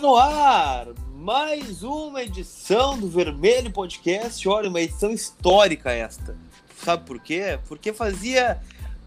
[0.00, 4.48] No ar mais uma edição do Vermelho Podcast.
[4.48, 6.36] Olha, uma edição histórica esta.
[6.84, 7.58] Sabe por quê?
[7.66, 8.60] Porque fazia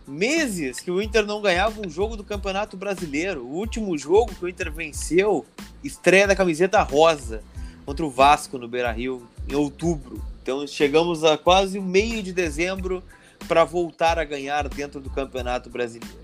[0.06, 3.46] meses que o Inter não ganhava um jogo do Campeonato Brasileiro.
[3.46, 5.46] O último jogo que o Inter venceu,
[5.82, 7.42] estreia da camiseta rosa
[7.86, 10.22] contra o Vasco no Beira-Rio em outubro.
[10.44, 13.02] Então chegamos a quase o meio de dezembro
[13.48, 16.20] para voltar a ganhar dentro do Campeonato Brasileiro.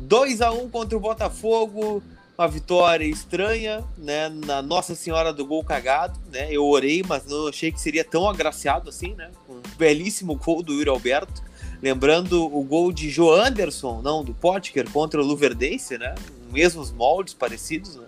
[0.00, 2.02] 2 a 1 contra o Botafogo,
[2.40, 4.30] uma vitória estranha, né?
[4.30, 6.48] Na Nossa Senhora do Gol Cagado, né?
[6.50, 9.30] Eu orei, mas não achei que seria tão agraciado assim, né?
[9.46, 11.42] Um belíssimo gol do Yuri Alberto.
[11.82, 16.14] Lembrando o gol de Joe Anderson, não, do Potker contra o Luverdense, né?
[16.50, 18.06] Mesmos moldes parecidos, né?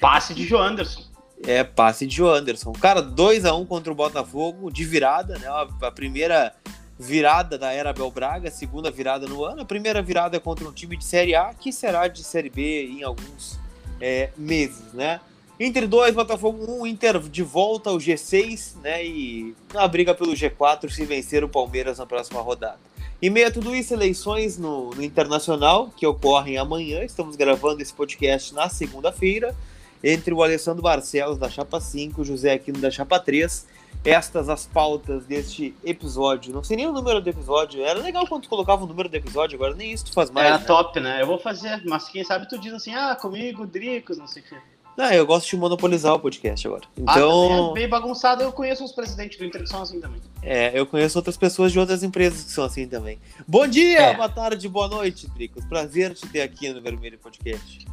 [0.00, 1.02] Passe de Joe Anderson.
[1.46, 2.72] É, passe de Joe Anderson.
[2.72, 5.48] Cara, 2 a 1 um contra o Botafogo, de virada, né?
[5.82, 6.54] A primeira
[6.98, 10.96] virada da era Bel Braga, segunda virada no ano, a primeira virada contra um time
[10.96, 13.65] de Série A, que será de Série B em alguns
[14.00, 15.20] é, meses, né?
[15.58, 19.04] Inter 2, Botafogo 1, Inter de volta ao G6, né?
[19.04, 22.78] E na briga pelo G4 se vencer o Palmeiras na próxima rodada.
[23.22, 27.02] Em meio a tudo isso, eleições no, no Internacional, que ocorrem amanhã.
[27.02, 29.56] Estamos gravando esse podcast na segunda-feira,
[30.04, 33.66] entre o Alessandro Barcelos, da Chapa 5, o José Aquino, da Chapa 3.
[34.04, 36.52] Estas as pautas deste episódio.
[36.52, 37.84] Não sei nem o número do episódio.
[37.84, 40.46] Era legal quando tu colocava o número do episódio, agora nem isso tu faz mais.
[40.46, 40.64] Era né?
[40.64, 41.22] top, né?
[41.22, 44.44] Eu vou fazer, mas quem sabe tu diz assim, ah, comigo, Dricos, não sei o
[44.46, 44.56] quê.
[44.96, 46.84] Não, eu gosto de monopolizar o podcast agora.
[47.06, 50.20] Ah, Então, é bem bagunçado, eu conheço uns presidentes do Inter que são assim também.
[50.40, 53.18] é, eu conheço outras pessoas de outras empresas que são assim também.
[53.46, 54.14] Bom dia, É.
[54.14, 55.66] boa tarde, boa noite, Dricos.
[55.66, 57.84] Prazer te ter aqui no Vermelho Podcast.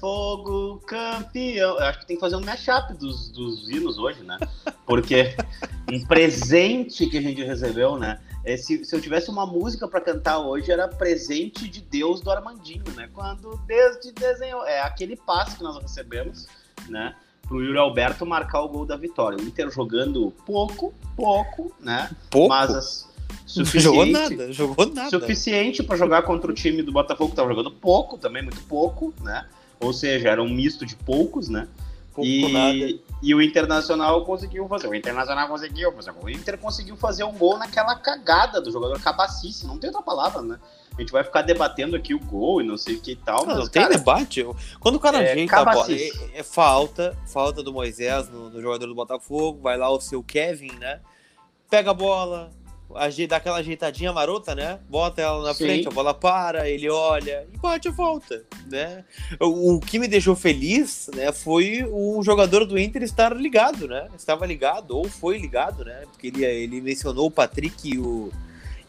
[0.00, 1.76] Fogo campeão.
[1.76, 4.38] Eu acho que tem que fazer um mashup dos, dos hinos hoje, né?
[4.84, 5.36] Porque
[5.92, 8.20] um presente que a gente recebeu, né?
[8.44, 12.30] É, se, se eu tivesse uma música pra cantar hoje, era presente de Deus do
[12.30, 13.08] Armandinho, né?
[13.12, 14.66] Quando Deus te desenhou.
[14.66, 16.48] É aquele passe que nós recebemos,
[16.88, 17.14] né?
[17.42, 19.38] Pro Yuri Alberto marcar o gol da vitória.
[19.38, 22.10] O Inter jogando pouco, pouco, né?
[22.30, 22.48] Pouco?
[22.48, 23.13] Mas as,
[23.46, 25.10] suficiente, jogou nada, jogou nada.
[25.10, 29.12] suficiente para jogar contra o time do Botafogo, que tava jogando pouco, também muito pouco,
[29.22, 29.46] né?
[29.80, 31.68] Ou seja, era um misto de poucos, né?
[32.14, 33.00] Pouco e, nada.
[33.20, 34.86] e o Internacional conseguiu fazer.
[34.86, 36.12] O Internacional conseguiu fazer.
[36.22, 39.66] O Inter conseguiu fazer um gol naquela cagada do jogador cabacice.
[39.66, 40.60] Não tem outra palavra, né?
[40.96, 43.40] A gente vai ficar debatendo aqui o gol e não sei o que e tal.
[43.40, 44.38] Não, mas, não tem cara, debate.
[44.38, 48.48] Eu- Quando o cara É, ajeita a bola, é, é falta, falta do Moisés no,
[48.48, 51.00] no jogador do Botafogo, vai lá o seu Kevin, né?
[51.68, 52.52] Pega a bola,
[53.28, 54.78] dá aquela ajeitadinha marota, né?
[54.88, 55.64] Bota ela na Sim.
[55.64, 59.04] frente, a bola para, ele olha e bate a volta, né?
[59.40, 64.08] O, o que me deixou feliz, né, foi o jogador do Inter estar ligado, né?
[64.16, 66.04] Estava ligado, ou foi ligado, né?
[66.10, 68.30] Porque ele, ele mencionou o Patrick e o,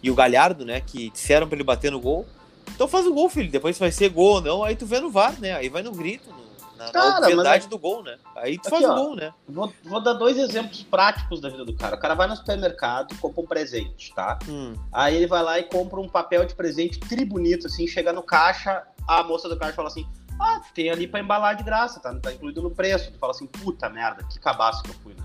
[0.04, 0.82] e o Galhardo, né?
[0.86, 2.26] Que disseram pra ele bater no gol.
[2.74, 3.50] Então faz o gol, filho.
[3.50, 5.54] Depois vai ser gol ou não, aí tu vê no VAR, né?
[5.54, 6.45] Aí vai no grito, no-
[6.78, 8.18] na, Cara, na obviedade é- do gol, né?
[8.36, 9.34] Aí tu Aqui, faz o gol, né?
[9.48, 11.96] Vou, vou dar dois exemplos práticos da vida do cara.
[11.96, 14.38] O cara vai no supermercado, compra um presente, tá?
[14.48, 14.74] Hum.
[14.92, 18.24] Aí ele vai lá e compra um papel de presente tri bonito, assim, chega no
[18.24, 20.06] caixa, a moça do caixa fala assim:
[20.40, 23.12] Ah, tem ali pra embalar de graça, tá, tá incluído no preço.
[23.12, 25.24] Tu fala assim, puta merda, que cabaço que eu fui, né?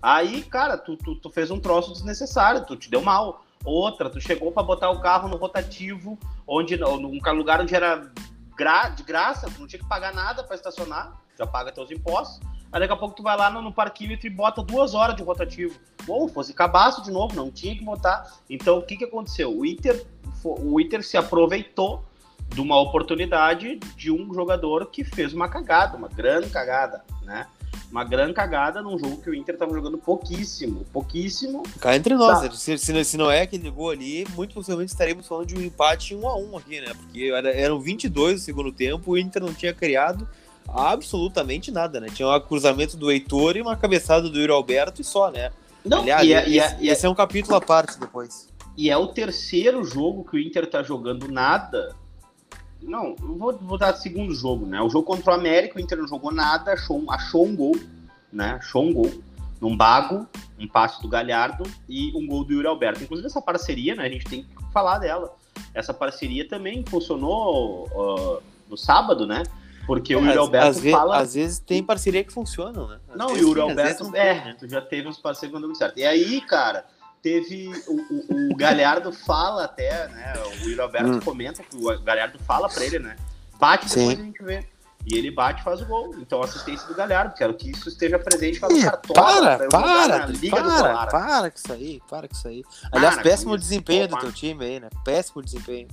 [0.00, 3.42] Aí, cara, tu, tu, tu fez um troço desnecessário, tu te deu mal.
[3.64, 8.12] Outra, tu chegou pra botar o carro no rotativo, onde num lugar onde era
[8.56, 12.40] gra- de graça, não tinha que pagar nada pra estacionar, já paga teus impostos.
[12.72, 15.22] Aí daqui a pouco tu vai lá no, no parquímetro e bota duas horas de
[15.22, 15.78] rotativo.
[16.04, 18.32] Bom, fosse cabaço de novo, não tinha que botar.
[18.50, 19.56] Então, o que, que aconteceu?
[19.56, 20.04] O Inter,
[20.44, 22.04] o Inter se aproveitou
[22.48, 27.46] de uma oportunidade de um jogador que fez uma cagada, uma grande cagada, né?
[27.94, 31.62] Uma grande cagada num jogo que o Inter estava jogando pouquíssimo, pouquíssimo.
[31.78, 32.50] Cá entre nós, Tá.
[32.50, 36.12] se, se, se não é aquele gol ali, muito possivelmente estaremos falando de um empate
[36.12, 36.92] 1 a 1 aqui, né?
[36.92, 40.26] Porque era, eram 22 no segundo tempo, o Inter não tinha criado
[40.68, 42.08] absolutamente nada, né?
[42.12, 45.52] Tinha um cruzamento do Heitor e uma cabeçada do Yuri Alberto e só, né?
[45.84, 48.48] Não, Aliás, e, é, é, esse, e, é, esse é um capítulo à parte depois.
[48.76, 51.94] e é o terceiro jogo que o Inter tá jogando nada.
[52.86, 54.80] Não, vou, vou dar segundo jogo, né?
[54.80, 57.76] O jogo contra o América, o Inter não jogou nada, achou, um- achou um gol,
[58.32, 58.52] né?
[58.60, 59.10] Achou um gol
[59.60, 60.26] num bago,
[60.58, 63.02] um passe do Galhardo e um gol do Yuri Alberto.
[63.02, 64.04] Inclusive, essa parceria, né?
[64.04, 65.34] A gente tem que falar dela.
[65.72, 68.38] Essa parceria também funcionou ó,
[68.68, 69.42] no sábado, né?
[69.86, 71.18] Porque o Yuri Alberto às, fala.
[71.18, 72.98] às vezes tem parceria que funcionam, né?
[73.08, 74.56] Às Não, e o Yuri Alberto, não tem, é, né?
[74.58, 75.98] tu já teve uns parceiros quando deu muito certo.
[75.98, 76.84] E aí, cara,
[77.24, 77.72] teve.
[77.88, 80.34] O, o, o Galhardo fala até, né?
[80.62, 81.20] O Yuri Alberto Hum.
[81.20, 83.16] comenta que o Galhardo fala pra ele, né?
[83.58, 84.00] Bate Sim.
[84.10, 84.68] depois a gente vê.
[85.06, 86.14] E ele bate e faz o gol.
[86.18, 87.34] Então, assistência do Galhardo.
[87.34, 89.58] Quero que isso esteja presente para o Cartola.
[89.58, 92.62] para, para, Liga do para, para com isso aí, para com isso aí.
[92.90, 94.22] Aliás, Para péssimo isso, desempenho do opa.
[94.22, 94.88] teu time aí, né?
[95.04, 95.88] Péssimo desempenho.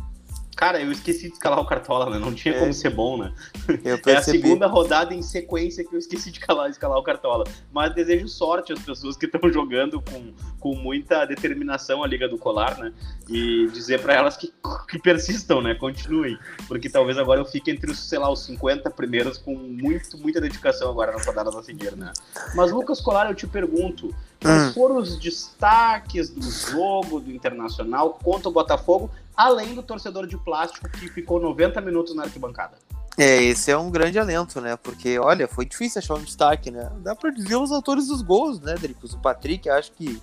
[0.55, 2.19] Cara, eu esqueci de escalar o Cartola, né?
[2.19, 2.59] Não tinha É.
[2.59, 3.33] como ser bom, né?
[4.05, 7.45] É a segunda rodada em sequência que eu esqueci de escalar, escalar o Cartola.
[7.71, 12.37] Mas desejo sorte às pessoas que estão jogando com, com muita determinação a Liga do
[12.37, 12.93] Colar, né?
[13.29, 14.53] E dizer pra elas que,
[14.89, 15.73] que persistam, né?
[15.73, 16.37] Continuem.
[16.67, 20.41] Porque talvez agora eu fique entre os, sei lá, os 50 primeiros com muito, muita
[20.41, 22.11] dedicação agora nas rodadas a seguir, né?
[22.55, 24.73] Mas, Lucas Colar, eu te pergunto, quais Hum.
[24.73, 30.89] foram os destaques do jogo do Internacional contra o Botafogo, além do torcedor de plástico
[30.89, 32.73] que ficou 90 minutos na arquibancada?
[33.17, 34.75] É, esse é um grande alento, né?
[34.77, 36.89] Porque, olha, foi difícil achar um destaque, né?
[36.99, 39.13] Dá pra dizer os autores dos gols, né, Dricos?
[39.13, 40.21] O Patrick, acho que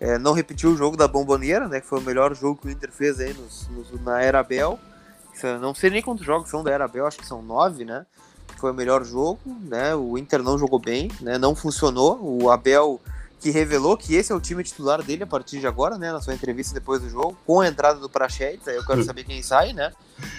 [0.00, 1.80] é, não repetiu o jogo da Bomboneira, né?
[1.80, 4.78] Que foi o melhor jogo que o Inter fez aí nos, nos- na Era Bel.
[5.60, 8.04] Não sei nem quantos jogos são da Era Bel, acho que são nove, né?
[8.56, 9.94] Foi o melhor jogo, né?
[9.94, 11.36] O Inter não jogou bem, né?
[11.38, 12.18] Não funcionou.
[12.22, 13.00] O Abel
[13.40, 16.12] que revelou que esse é o time titular dele a partir de agora, né?
[16.12, 19.24] Na sua entrevista depois do jogo, com a entrada do Prachetes, aí eu quero saber
[19.24, 19.92] quem sai, né?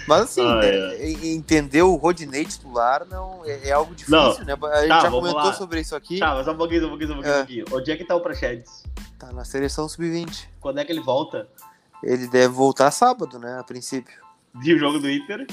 [0.08, 1.12] Mas assim, Ah, né, é.
[1.34, 4.38] entender o Rodinei titular não é, é algo difícil, Não.
[4.46, 4.54] né?
[4.72, 5.54] A gente Tá, já comentou lá.
[5.54, 6.20] sobre isso aqui.
[6.20, 7.38] Tá, mas só um pouquinho, um pouquinho, um pouquinho, É.
[7.38, 7.66] um pouquinho.
[7.72, 8.84] Onde é que tá o Prachedes?
[9.18, 10.48] Tá na seleção sub-20.
[10.60, 11.48] Quando é que ele volta?
[12.04, 13.58] Ele deve voltar sábado, né?
[13.60, 14.14] A princípio.
[14.64, 15.48] E o jogo do Inter?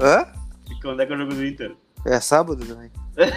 [0.00, 0.26] Hã?
[0.70, 1.74] E quando é que é o jogo do Inter?
[2.04, 2.90] É sábado também.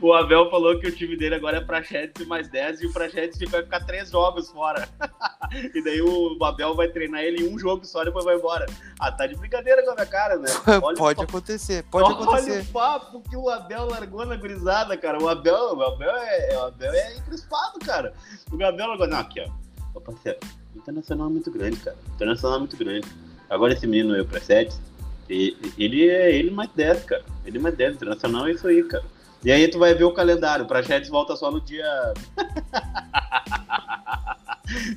[0.00, 3.38] O Abel falou que o time dele agora é Prachedes mais 10 e o Prachedes
[3.50, 4.88] vai ficar três jogos fora.
[5.74, 8.66] e daí o Abel vai treinar ele em um jogo só e depois vai embora.
[9.00, 10.48] Ah, tá de brincadeira com a minha cara, né?
[10.82, 12.60] Olha pode o acontecer, pode Olha acontecer.
[12.60, 15.22] o papo que o Abel largou na gurizada, cara.
[15.22, 18.12] O Abel, o Abel é, o Abel é encrespado, cara.
[18.52, 19.06] O Abel largou.
[19.06, 19.98] Não, aqui, ó.
[19.98, 20.38] Ô, parceiro,
[20.74, 21.96] o Internacional é muito grande, cara.
[22.10, 23.08] O Internacional é muito grande.
[23.48, 24.80] Agora esse menino aí, o Presetes,
[25.28, 27.24] ele é ele mais 10, cara.
[27.46, 27.94] Ele mais 10.
[27.94, 29.04] Internacional é isso aí, cara.
[29.44, 30.64] E aí tu vai ver o calendário.
[30.64, 31.84] O Prachetes volta só no dia.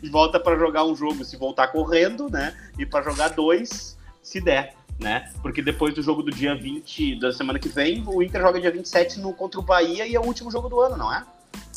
[0.09, 2.55] volta pra jogar um jogo se voltar correndo, né?
[2.79, 5.29] E pra jogar dois, se der, né?
[5.41, 8.71] Porque depois do jogo do dia 20 da semana que vem, o Inter joga dia
[8.71, 11.25] 27 no, contra o Bahia e é o último jogo do ano, não é?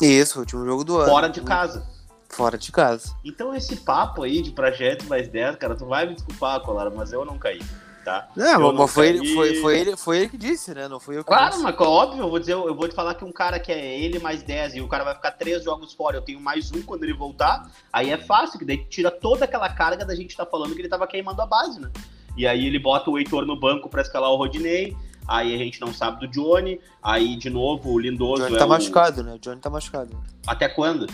[0.01, 1.09] Isso, último jogo do ano.
[1.09, 1.85] Fora de casa.
[2.29, 3.13] Fora de casa.
[3.25, 7.11] Então esse papo aí de projeto mais 10, cara, tu vai me desculpar, Colara, mas
[7.11, 7.59] eu não caí,
[8.01, 8.27] tá?
[8.35, 9.17] Não, Eu mas não foi, caí.
[9.17, 10.87] ele, foi, foi, ele, foi ele que disse, né?
[10.87, 11.63] Não foi eu que Claro, disse.
[11.63, 14.19] mas óbvio, eu vou dizer, eu vou te falar que um cara que é ele
[14.19, 17.03] mais 10 e o cara vai ficar três jogos fora, eu tenho mais um quando
[17.03, 20.73] ele voltar, aí é fácil, que daí tira toda aquela carga da gente tá falando
[20.75, 21.89] que ele tava queimando a base, né?
[22.35, 24.95] E aí ele bota o Heitor no banco pra escalar o Rodinei,
[25.27, 28.59] aí a gente não sabe do Johnny, aí de novo o O Lindoso Johnny é
[28.59, 29.33] tá o- machucado, né?
[29.35, 30.17] O Johnny tá machucado.
[30.47, 31.07] Até quando?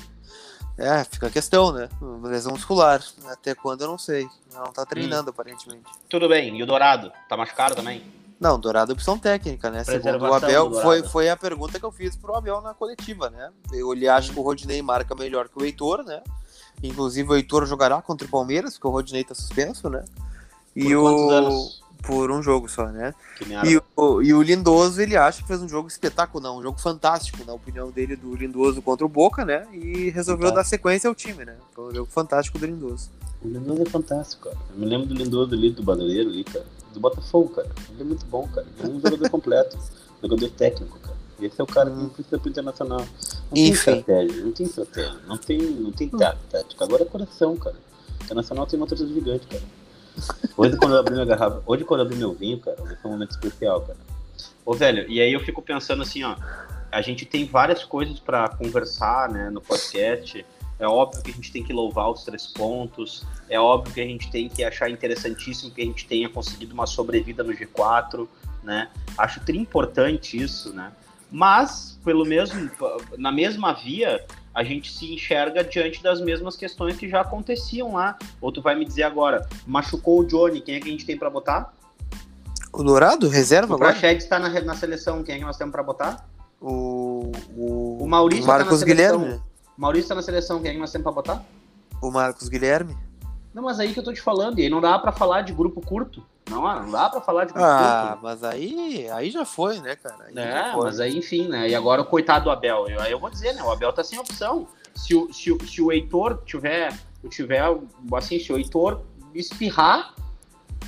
[0.77, 1.89] É, fica a questão, né?
[2.23, 3.01] Lesão muscular.
[3.27, 4.27] Até quando eu não sei.
[4.53, 4.85] Não tá Hum.
[4.85, 5.85] treinando, aparentemente.
[6.09, 7.11] Tudo bem, e o Dourado?
[7.27, 8.03] Tá machucado também?
[8.39, 9.83] Não, Dourado é opção técnica, né?
[9.83, 13.49] Segundo o Abel, foi, foi a pergunta que eu fiz pro Abel na coletiva, né?
[13.73, 16.21] Eu, ele acha que o Rodinei marca melhor que o Heitor, né?
[16.83, 20.05] Inclusive o Heitor jogará contra o Palmeiras, porque o Rodinei tá suspenso, né?
[20.75, 21.86] Por E quantos o.
[22.03, 23.13] Por um jogo só, né?
[23.65, 27.43] E o, e o Lindoso, ele acha que fez um jogo espetacular, um jogo fantástico,
[27.45, 29.67] na opinião dele, do Lindoso contra o Boca, né?
[29.73, 30.55] E resolveu Fantástico.
[30.55, 31.55] dar sequência ao time, né?
[31.73, 33.09] Foi um jogo fantástico do Lindoso.
[33.41, 34.57] O Lindoso é fantástico, cara.
[34.73, 36.65] Eu me lembro do Lindoso ali, do Bandeira ali, cara.
[36.93, 37.69] Do Botafogo, cara.
[37.91, 38.65] Ele é muito bom, cara.
[38.79, 39.77] Ele é um jogador completo.
[40.21, 41.17] jogador técnico, cara.
[41.41, 42.99] Esse é o cara que não precisa pro internacional.
[42.99, 43.07] Não
[43.53, 43.91] tem Enfim.
[43.91, 45.19] estratégia, não tem estratégia.
[45.27, 46.83] Não tem, não tem tá- tática.
[46.83, 47.75] Agora é coração, cara.
[48.19, 49.63] O internacional tem uma torcida gigante, cara.
[50.55, 53.09] Hoje quando eu abri minha garrafa, hoje quando eu abri meu vinho, cara, hoje foi
[53.09, 53.97] um momento especial, cara.
[54.65, 56.35] Ô, velho, e aí eu fico pensando assim, ó,
[56.91, 60.45] a gente tem várias coisas pra conversar, né, no podcast.
[60.79, 63.25] É óbvio que a gente tem que louvar os três pontos.
[63.49, 66.85] É óbvio que a gente tem que achar interessantíssimo que a gente tenha conseguido uma
[66.85, 68.27] sobrevida no G4,
[68.63, 68.89] né?
[69.17, 70.91] Acho tri importante isso, né?
[71.31, 72.69] Mas, pelo mesmo,
[73.17, 74.23] na mesma via,
[74.57, 78.17] a gente se enxerga diante das mesmas questões que já aconteciam lá.
[78.41, 81.15] Ou tu vai me dizer agora, machucou o Johnny, quem é que a gente tem
[81.15, 81.75] pra botar?
[82.73, 83.91] O Dourado, reserva O agora?
[83.91, 86.27] Praxedes está na, na seleção, quem é que nós temos pra botar?
[86.59, 89.19] O, o, O Maurício tá Marcos na seleção.
[89.19, 89.41] Guilherme.
[89.77, 91.45] O Maurício tá na seleção, quem é que nós temos pra botar?
[92.01, 92.97] O Marcos Guilherme.
[93.53, 95.53] Não, mas aí que eu tô te falando, e aí não dá pra falar de
[95.53, 96.23] grupo curto.
[96.49, 100.25] Não, não dá pra falar de grupo Ah, mas aí, aí já foi, né, cara?
[100.27, 100.83] Aí É, foi.
[100.83, 101.69] mas aí, enfim, né?
[101.69, 102.87] E agora o coitado do Abel.
[102.87, 103.63] Eu, aí eu vou dizer, né?
[103.63, 104.67] O Abel tá sem opção.
[104.95, 106.93] Se o, se o, se o Heitor tiver,
[107.29, 107.63] tiver,
[108.13, 109.01] assim, se o Heitor
[109.33, 110.13] espirrar,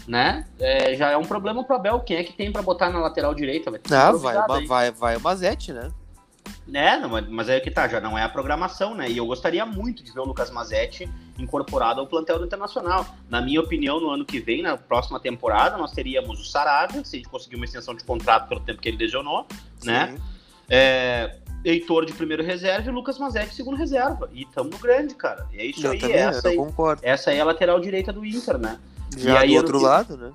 [0.07, 0.47] né?
[0.59, 1.99] é, já é um problema pro Abel.
[1.99, 3.69] Quem é que tem pra botar na lateral direita?
[3.69, 4.65] Vai ter que Ah, vai, daí.
[4.67, 5.91] vai, vai o Mazete, né?
[6.73, 9.09] É, não, mas- é que tá, já não é a programação, né?
[9.09, 13.05] E eu gostaria muito de ver o Lucas Mazetti incorporado ao plantel do Internacional.
[13.29, 17.15] Na minha opinião, no ano que vem, na próxima temporada, nós teríamos o Sarabia, se
[17.15, 19.47] a gente conseguir uma extensão de contrato pelo tempo que ele lesionou,
[19.83, 20.17] né?
[20.69, 21.35] É,
[21.65, 24.29] Heitor de primeiro reserva e Lucas Mazek de segundo reserva.
[24.33, 25.47] E tamo no grande, cara.
[25.51, 26.57] E é isso Eu aí, também, essa eu aí.
[26.57, 27.01] concordo.
[27.03, 28.79] Essa aí é a lateral direita do Inter, né?
[29.17, 30.31] Já aí, do outro que- lado, né?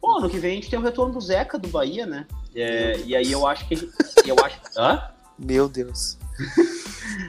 [0.00, 2.26] Pô, ano que vem a gente tem o retorno do Zeca do Bahia, né?
[2.54, 3.74] É, e aí eu acho que.
[4.26, 4.60] eu acho.
[4.76, 5.02] Hã?
[5.38, 6.16] Meu Deus.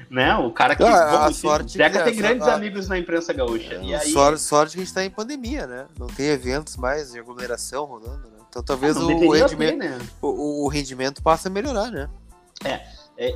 [0.10, 0.36] Né?
[0.36, 0.84] O cara que.
[0.84, 3.76] Ah, bom, a sorte o Zeca tem grandes a- amigos na imprensa gaúcha.
[3.76, 5.86] E aí, sorte, sorte que a gente tá em pandemia, né?
[6.00, 8.38] Não tem eventos mais de aglomeração rolando, né?
[8.50, 10.00] Então talvez não o, rendimento, ter, né?
[10.22, 12.10] o, o rendimento passe a melhorar, né?
[12.66, 12.82] É,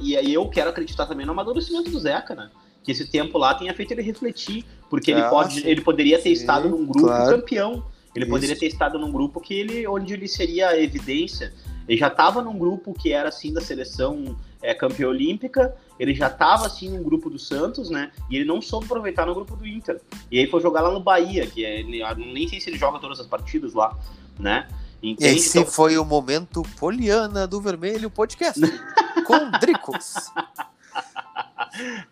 [0.02, 2.50] e aí eu quero acreditar também no amadurecimento do Zeca, né?
[2.84, 5.68] Que esse tempo lá tenha feito ele refletir, porque ele, Ah, pode, sim.
[5.68, 7.38] ele poderia ter Sim, estado num grupo claro.
[7.38, 7.86] campeão.
[8.16, 8.32] Ele Isso.
[8.34, 11.54] poderia ter estado num grupo que ele, onde ele seria a evidência.
[11.88, 15.76] Ele já estava num grupo que era assim da seleção é, campeã olímpica.
[16.00, 18.12] Ele já estava assim num grupo do Santos, né?
[18.30, 20.02] E ele não soube aproveitar no grupo do Inter.
[20.32, 23.20] E aí foi jogar lá no Bahia, que é, nem sei se ele joga todas
[23.20, 23.96] as partidas lá,
[24.40, 24.68] né?
[25.04, 25.38] Entende?
[25.38, 28.62] Esse Então- foi o momento Poliana do Vermelho Podcast
[29.28, 30.32] com Dricos.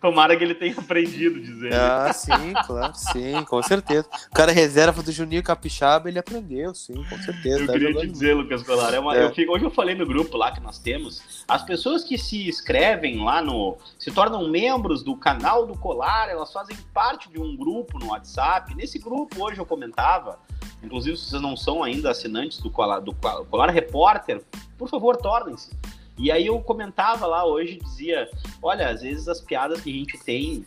[0.00, 1.72] Tomara que ele tenha aprendido, dizer.
[1.74, 4.06] Ah, sim, claro, sim, com certeza.
[4.30, 7.60] O cara é reserva do Juninho Capixaba, ele aprendeu, sim, com certeza.
[7.62, 9.24] Eu tá queria te dizer, Lucas Colar, é uma- É.
[9.24, 12.48] eu fico- hoje eu falei no grupo lá que nós temos, as pessoas que se
[12.48, 13.76] inscrevem lá no.
[13.98, 18.74] se tornam membros do canal do Colar, elas fazem parte de um grupo no WhatsApp.
[18.74, 20.38] Nesse grupo hoje eu comentava,
[20.82, 23.14] inclusive se vocês não são ainda assinantes do Colar, do
[23.50, 24.42] Colar Repórter,
[24.78, 25.70] por favor, tornem-se.
[26.18, 28.28] E aí eu comentava lá hoje, dizia,
[28.62, 30.64] olha, às vezes as piadas que a gente tem,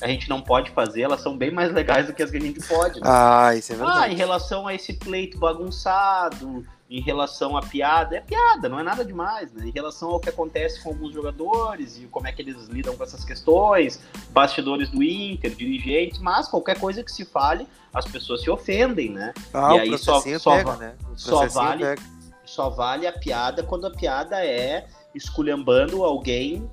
[0.00, 2.40] a gente não pode fazer, elas são bem mais legais do que as que a
[2.40, 3.00] gente pode.
[3.00, 3.06] né?
[3.06, 4.14] Ah, isso é Ah, verdade.
[4.14, 9.04] em relação a esse pleito bagunçado, em relação à piada, é piada, não é nada
[9.04, 9.66] demais, né?
[9.66, 13.02] Em relação ao que acontece com alguns jogadores e como é que eles lidam com
[13.02, 14.00] essas questões,
[14.30, 19.34] bastidores do Inter, dirigentes, mas qualquer coisa que se fale, as pessoas se ofendem, né?
[19.52, 20.94] ah, e o aí só- só pega, né?
[21.12, 22.02] O só vale- pega.
[22.46, 26.70] Só vale a piada quando a piada é esculhambando alguém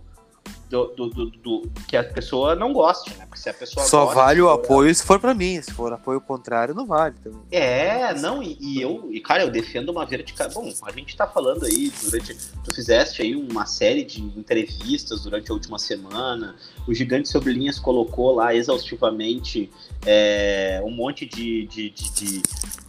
[0.70, 3.26] do, do- do- do- que a pessoa não goste, né?
[3.28, 5.94] Porque se a pessoa Só gosta, vale o apoio se for pra mim, se for
[5.94, 7.40] apoio contrário, não vale também.
[7.52, 10.50] É, não, e, e eu, e cara, eu defendo uma vertical.
[10.52, 12.36] Bom, a gente tá falando aí durante.
[12.64, 16.56] Tu fizeste aí uma série de entrevistas durante a última semana.
[16.88, 19.70] O Gigante Sobre Linhas colocou lá exaustivamente
[20.06, 22.42] é, um monte de, de, de, de-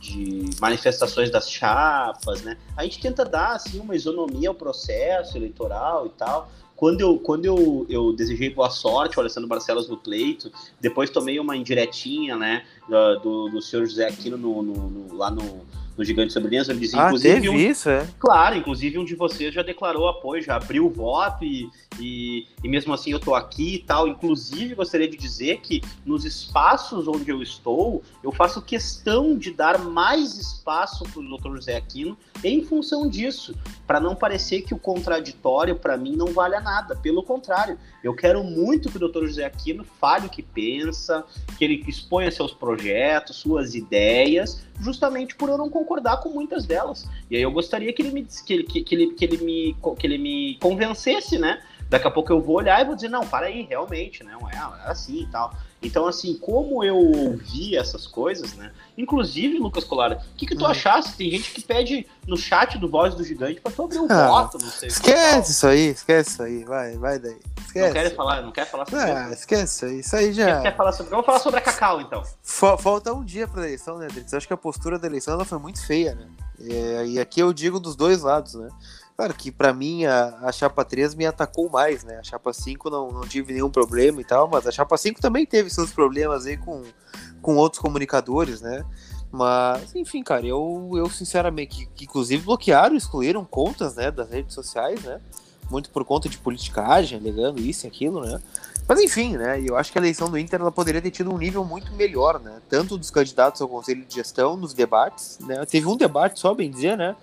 [0.04, 2.58] de manifestações das chapas, né?
[2.76, 6.50] A gente tenta dar assim uma isonomia ao processo eleitoral e tal.
[6.76, 10.50] Quando eu, quando eu, eu desejei boa sorte ao Alessandro Barcelos no pleito,
[10.80, 12.64] depois tomei uma indiretinha, né,
[13.22, 15.60] do, do senhor José Aquino no, no- no- lá no,
[15.96, 18.06] no Gigante ele dizia, Ah, inclusive, um, isso, é?
[18.18, 21.70] claro, inclusive um de vocês já declarou apoio, já abriu o voto e,
[22.00, 24.08] e, e mesmo assim eu tô aqui e tal.
[24.08, 29.78] Inclusive, gostaria de dizer que nos espaços onde eu estou, eu faço questão de dar
[29.78, 31.54] mais espaço para o Dr.
[31.54, 33.54] José Aquino em função disso,
[33.86, 36.96] para não parecer que o contraditório para mim não vale a nada.
[36.96, 39.26] Pelo contrário, eu quero muito que o Dr.
[39.26, 41.24] José Aquino fale o que pensa,
[41.56, 47.08] que ele exponha seus projetos, suas ideias, justamente por eu não concordar com muitas delas.
[47.30, 50.06] E aí eu gostaria que ele me que ele, que ele, que ele me que
[50.06, 51.62] ele me convencesse, né?
[51.88, 54.36] Daqui a pouco eu vou olhar e vou dizer, não, para aí, realmente, né?
[54.40, 55.54] Não é, é assim e tal.
[55.84, 58.72] Então, assim, como eu ouvi essas coisas, né?
[58.96, 60.68] Inclusive, Lucas Colara, o que, que tu Hum.
[60.68, 61.14] achasse?
[61.16, 64.28] Tem gente que pede no chat do Voz do Gigante pra tu abrir o Ah,
[64.28, 67.34] voto, não sei o que Esquece isso aí, esquece isso aí, vai, vai daí.
[67.34, 67.52] tal.
[67.56, 67.92] Não Esquece.
[67.92, 69.32] quer falar, não quer falar sobre Ah, isso.
[69.40, 70.60] esquece isso aí, isso aí já.
[70.62, 71.10] quer falar sobre.
[71.10, 72.22] Vamos falar sobre a Cacau, então.
[72.42, 74.32] Fa- Falta um dia pra eleição, né, Drix?
[74.32, 76.26] Acho que a postura da eleição ela foi muito feia, né?
[76.60, 78.68] É, e aqui eu digo dos dois lados, né?
[79.16, 82.18] Claro que pra mim a, a chapa 3 me atacou mais, né?
[82.18, 85.46] A chapa 5 não, não tive nenhum problema e tal, mas a chapa 5 também
[85.46, 86.82] teve seus problemas aí com,
[87.40, 88.84] com outros comunicadores, né?
[89.30, 94.54] Mas, enfim, cara, eu, eu sinceramente, que, que inclusive bloquearam, excluíram contas, né, das redes
[94.54, 95.20] sociais, né?
[95.70, 98.40] Muito por conta de politicagem, alegando isso e aquilo, né?
[98.86, 99.62] Mas enfim, né?
[99.64, 102.40] Eu acho que a eleição do Inter ela poderia ter tido um nível muito melhor,
[102.40, 102.60] né?
[102.68, 105.64] Tanto dos candidatos ao Conselho de Gestão, nos debates, né?
[105.66, 107.16] Teve um debate só, bem dizer, né?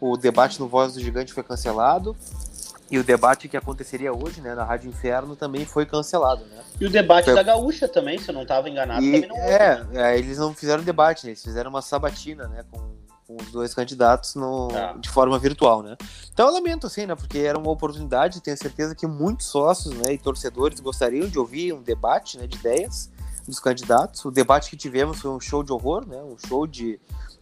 [0.00, 2.16] O debate no Voz do Gigante foi cancelado.
[2.90, 6.62] E o debate que aconteceria hoje, né, na Rádio Inferno, também foi cancelado, né?
[6.80, 9.36] E o debate Foi- da Gaúcha também, se eu não estava enganado, E, também não
[9.36, 10.14] houve, é, né?
[10.14, 11.32] é, eles não fizeram debate, né?
[11.32, 12.64] Eles fizeram uma sabatina, né?
[12.70, 14.94] Com, com os dois candidatos no, Tá.
[14.94, 15.98] de forma virtual, né?
[16.32, 17.14] Então eu lamento, assim, né?
[17.14, 21.74] Porque era uma oportunidade, tenho certeza que muitos sócios né, e torcedores gostariam de ouvir
[21.74, 23.10] um debate né, de ideias
[23.46, 24.24] dos candidatos.
[24.24, 26.22] O debate que tivemos foi um show de horror, né?
[26.22, 26.98] Um show de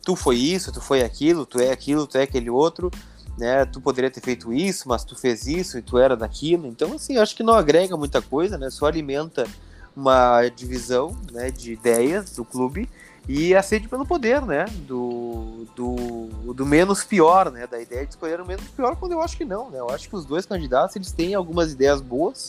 [0.06, 2.90] tu foi isso, tu foi aquilo, tu é aquilo, tu é aquele outro.
[3.36, 6.66] Né, tu poderia ter feito isso, mas tu fez isso e tu era daquilo.
[6.66, 8.70] Então, assim, acho que não agrega muita coisa, né?
[8.70, 9.46] Só alimenta
[9.94, 12.88] uma divisão né, de ideias do clube
[13.28, 14.64] e a sede pelo poder, né?
[14.86, 17.66] Do, do, do menos pior, né?
[17.66, 19.80] Da ideia de escolher o menos pior, quando eu acho que não, né?
[19.80, 22.48] Eu acho que os dois candidatos eles têm algumas ideias boas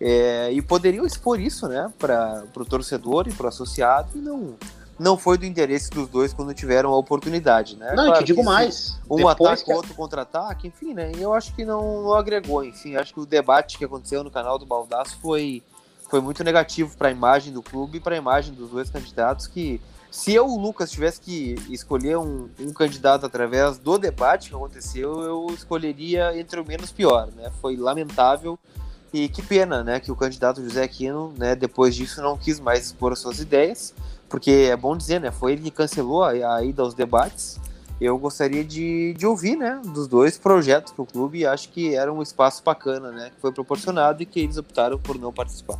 [0.00, 1.92] é, e poderiam expor isso, né?
[2.00, 4.56] Para o torcedor e para o associado e não
[4.98, 7.88] não foi do interesse dos dois quando tiveram a oportunidade, né?
[7.88, 8.98] Não, claro eu te digo mais.
[9.10, 9.72] Um ataque, que...
[9.72, 11.12] outro contra-ataque, enfim, né?
[11.18, 12.96] Eu acho que não, não agregou, enfim.
[12.96, 15.62] Acho que o debate que aconteceu no canal do Baldaço foi,
[16.08, 19.46] foi muito negativo para a imagem do clube e para a imagem dos dois candidatos
[19.46, 25.20] que se eu, Lucas, tivesse que escolher um, um, candidato através do debate que aconteceu,
[25.20, 27.52] eu escolheria entre o menos pior, né?
[27.60, 28.58] Foi lamentável
[29.12, 32.86] e que pena, né, que o candidato José Aquino, né, depois disso não quis mais
[32.86, 33.94] expor as suas ideias,
[34.28, 37.58] porque é bom dizer, né, foi ele que cancelou a, a ida aos debates.
[38.00, 42.12] Eu gostaria de, de ouvir, né, dos dois projetos que o clube acho que era
[42.12, 45.78] um espaço bacana, né, que foi proporcionado e que eles optaram por não participar.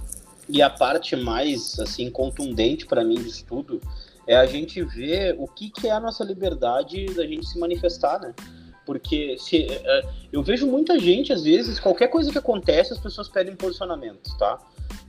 [0.49, 3.81] E a parte mais, assim, contundente para mim disso tudo
[4.27, 8.21] é a gente ver o que, que é a nossa liberdade da gente se manifestar,
[8.21, 8.35] né?
[8.87, 10.03] Porque se, é,
[10.33, 14.59] eu vejo muita gente, às vezes, qualquer coisa que acontece, as pessoas pedem posicionamento, tá?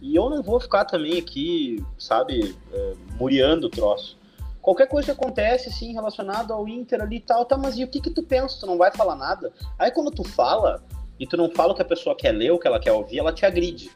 [0.01, 4.17] E eu não vou ficar também aqui, sabe, é, muriando o troço.
[4.59, 7.87] Qualquer coisa que acontece, assim, relacionado ao Inter ali e tal, tá, mas e o
[7.87, 8.59] que que tu pensa?
[8.59, 9.53] Tu não vai falar nada?
[9.77, 10.83] Aí quando tu fala,
[11.19, 13.19] e tu não fala o que a pessoa quer ler, o que ela quer ouvir,
[13.19, 13.91] ela te agride,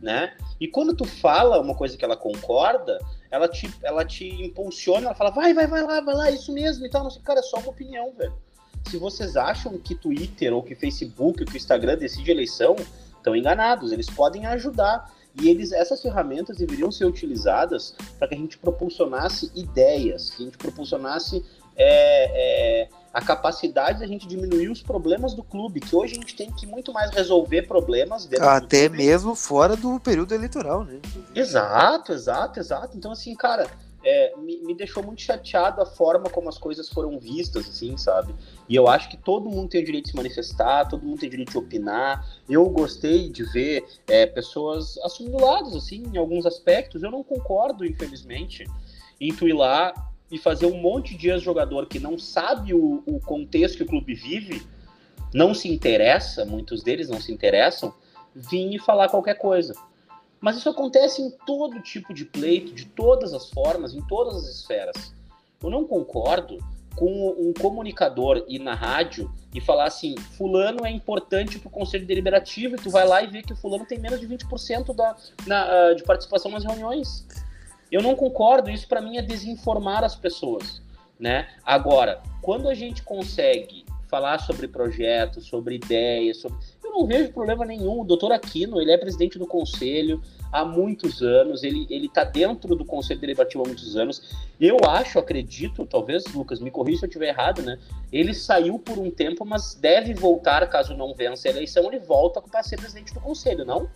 [0.00, 0.32] né?
[0.60, 2.98] E quando tu fala uma coisa que ela concorda,
[3.30, 6.86] ela te, ela te impulsiona, ela fala, vai, vai, vai lá, vai lá, isso mesmo
[6.86, 7.02] e tal.
[7.02, 8.32] Não sei, cara, é só uma opinião, velho.
[8.88, 12.76] Se vocês acham que Twitter ou que Facebook ou que Instagram decide eleição,
[13.16, 13.90] estão enganados.
[13.90, 15.10] Eles podem ajudar.
[15.40, 20.44] E eles, essas ferramentas deveriam ser utilizadas para que a gente propulsionasse ideias, que a
[20.46, 21.44] gente propulsionasse
[21.76, 26.36] é, é, a capacidade da gente diminuir os problemas do clube, que hoje a gente
[26.36, 31.00] tem que muito mais resolver problemas Até mesmo fora do período eleitoral, né?
[31.34, 32.96] Exato, exato, exato.
[32.96, 33.66] Então, assim, cara,
[34.04, 38.34] é, me, me, deixou muito chateado a forma como as coisas foram vistas, assim, sabe?
[38.68, 41.28] E eu acho que todo mundo tem o direito de se manifestar, todo mundo tem
[41.28, 42.26] o direito de opinar.
[42.48, 47.02] Eu gostei de ver é, pessoas assumindo lados, assim, em alguns aspectos.
[47.02, 48.66] Eu não concordo, infelizmente,
[49.20, 49.94] em tu ir lá
[50.30, 54.14] e fazer um monte de ex-jogador que não sabe o, o contexto que o clube
[54.14, 54.62] vive,
[55.32, 57.94] não se interessa, muitos deles não se interessam,
[58.34, 59.74] vir e falar qualquer coisa.
[60.44, 64.44] Mas isso acontece em todo tipo de pleito, de todas as formas, em todas as
[64.44, 65.14] esferas.
[65.62, 66.58] Eu não concordo
[66.94, 72.04] com um comunicador ir na rádio e falar assim: Fulano é importante para o conselho
[72.04, 75.16] deliberativo, e tu vai lá e vê que o Fulano tem menos de 20% da,
[75.46, 77.26] na, uh, de participação nas reuniões.
[77.90, 80.82] Eu não concordo, isso para mim é desinformar as pessoas,
[81.18, 81.48] né?
[81.64, 86.58] Agora, quando a gente consegue falar sobre projetos, sobre ideias, sobre...
[86.94, 88.00] não vejo problema nenhum.
[88.00, 92.84] O doutor Aquino, ele é presidente do conselho há muitos anos, ele está dentro do
[92.84, 94.22] conselho deliberativo há muitos anos.
[94.60, 97.76] Eu acho, acredito, talvez, Lucas, me corrija se eu estiver errado, né?
[98.12, 102.40] Ele saiu por um tempo, mas deve voltar caso não vença a eleição, ele volta
[102.40, 103.88] para ser presidente do conselho, não?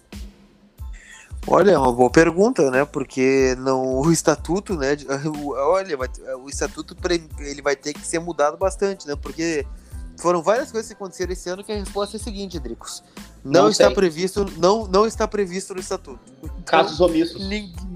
[1.46, 2.84] Olha, é uma boa pergunta, né?
[2.84, 4.96] Porque não, o estatuto, né?
[5.70, 5.96] Olha,
[6.42, 6.96] o estatuto
[7.38, 9.14] ele vai ter que ser mudado bastante, né?
[9.14, 9.64] Porque
[10.18, 13.02] foram várias coisas que aconteceram esse ano que a resposta é a seguinte, Dricos.
[13.44, 13.94] Não, não está sei.
[13.94, 16.20] previsto, não, não está previsto no estatuto.
[16.66, 17.42] Casos omissos.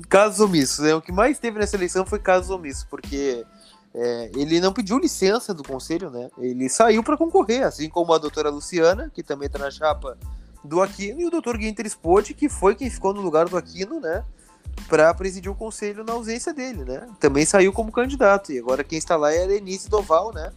[0.08, 0.78] casos omissos.
[0.78, 0.94] Né?
[0.94, 3.44] O que mais teve nessa eleição foi casos omissos, porque
[3.94, 6.30] é, ele não pediu licença do conselho, né?
[6.38, 10.16] Ele saiu para concorrer, assim como a doutora Luciana, que também está na chapa
[10.64, 11.56] do Aquino e o Dr.
[11.56, 14.24] Guinter Spode, que foi quem ficou no lugar do Aquino, né?
[14.88, 17.06] Para presidir o conselho na ausência dele, né?
[17.20, 18.52] Também saiu como candidato.
[18.52, 20.52] E agora quem está lá é a Denise Doval, né?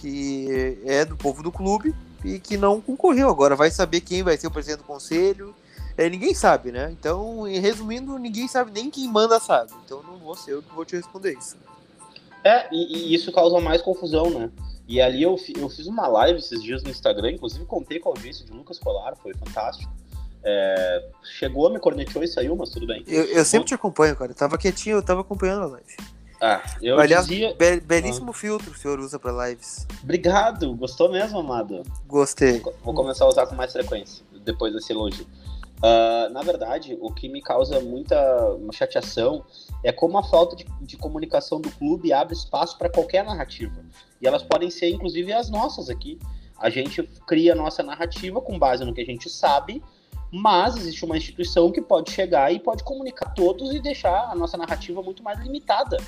[0.00, 3.28] Que é do povo do clube e que não concorreu.
[3.28, 5.54] Agora vai saber quem vai ser o presidente do conselho.
[5.96, 6.90] É, ninguém sabe, né?
[6.90, 9.72] Então, resumindo, ninguém sabe nem quem manda sabe.
[9.84, 11.56] Então não vou ser eu que vou te responder isso.
[12.44, 14.50] É, e, e isso causa mais confusão, né?
[14.88, 18.12] E ali eu, eu fiz uma live esses dias no Instagram, inclusive contei com a
[18.12, 19.90] audiência de Lucas Colar, foi fantástico.
[20.44, 23.04] É, chegou, me cornetou e saiu, mas tudo bem.
[23.06, 24.32] Eu, eu sempre te acompanho, cara.
[24.32, 25.96] Eu tava quietinho, eu tava acompanhando a live.
[26.44, 27.54] Ah, eu Aliás, dizia...
[27.54, 28.34] be belíssimo ah.
[28.34, 29.86] filtro o senhor usa para lives.
[30.02, 31.84] Obrigado, gostou mesmo, amado?
[32.04, 32.60] Gostei.
[32.82, 35.24] Vou começar a usar com mais frequência, depois desse elogio.
[35.24, 38.16] Uh, na verdade, o que me causa muita
[38.72, 39.44] chateação
[39.84, 43.80] é como a falta de, de comunicação do clube abre espaço para qualquer narrativa.
[44.20, 46.18] E elas podem ser, inclusive, as nossas aqui.
[46.58, 49.80] A gente cria a nossa narrativa com base no que a gente sabe,
[50.32, 54.56] mas existe uma instituição que pode chegar e pode comunicar todos e deixar a nossa
[54.56, 55.98] narrativa muito mais limitada,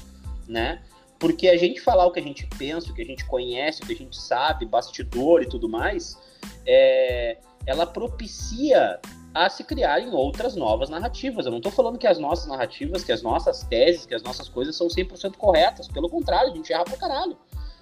[0.49, 0.83] né?
[1.19, 3.87] Porque a gente falar o que a gente pensa, o que a gente conhece, o
[3.87, 6.19] que a gente sabe, bastidor e tudo mais,
[6.67, 9.01] é, ela propicia
[9.33, 11.45] a se criarem outras novas narrativas.
[11.45, 14.49] Eu não estou falando que as nossas narrativas, que as nossas teses, que as nossas
[14.49, 15.89] coisas são 100% corretas.
[15.89, 17.37] Pelo contrário, a gente erra pra caralho.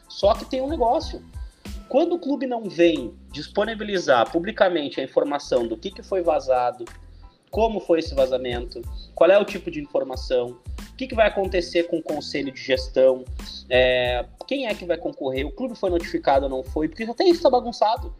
[0.08, 1.22] Só que tem um negócio.
[1.88, 6.86] Quando o clube não vem disponibilizar publicamente a informação do que, que foi vazado,
[7.50, 8.80] como foi esse vazamento,
[9.14, 10.58] qual é o tipo de informação,
[11.02, 13.24] que, que vai acontecer com o conselho de gestão,
[13.68, 17.24] é, quem é que vai concorrer, o clube foi notificado ou não foi, porque até
[17.24, 18.14] isso está bagunçado.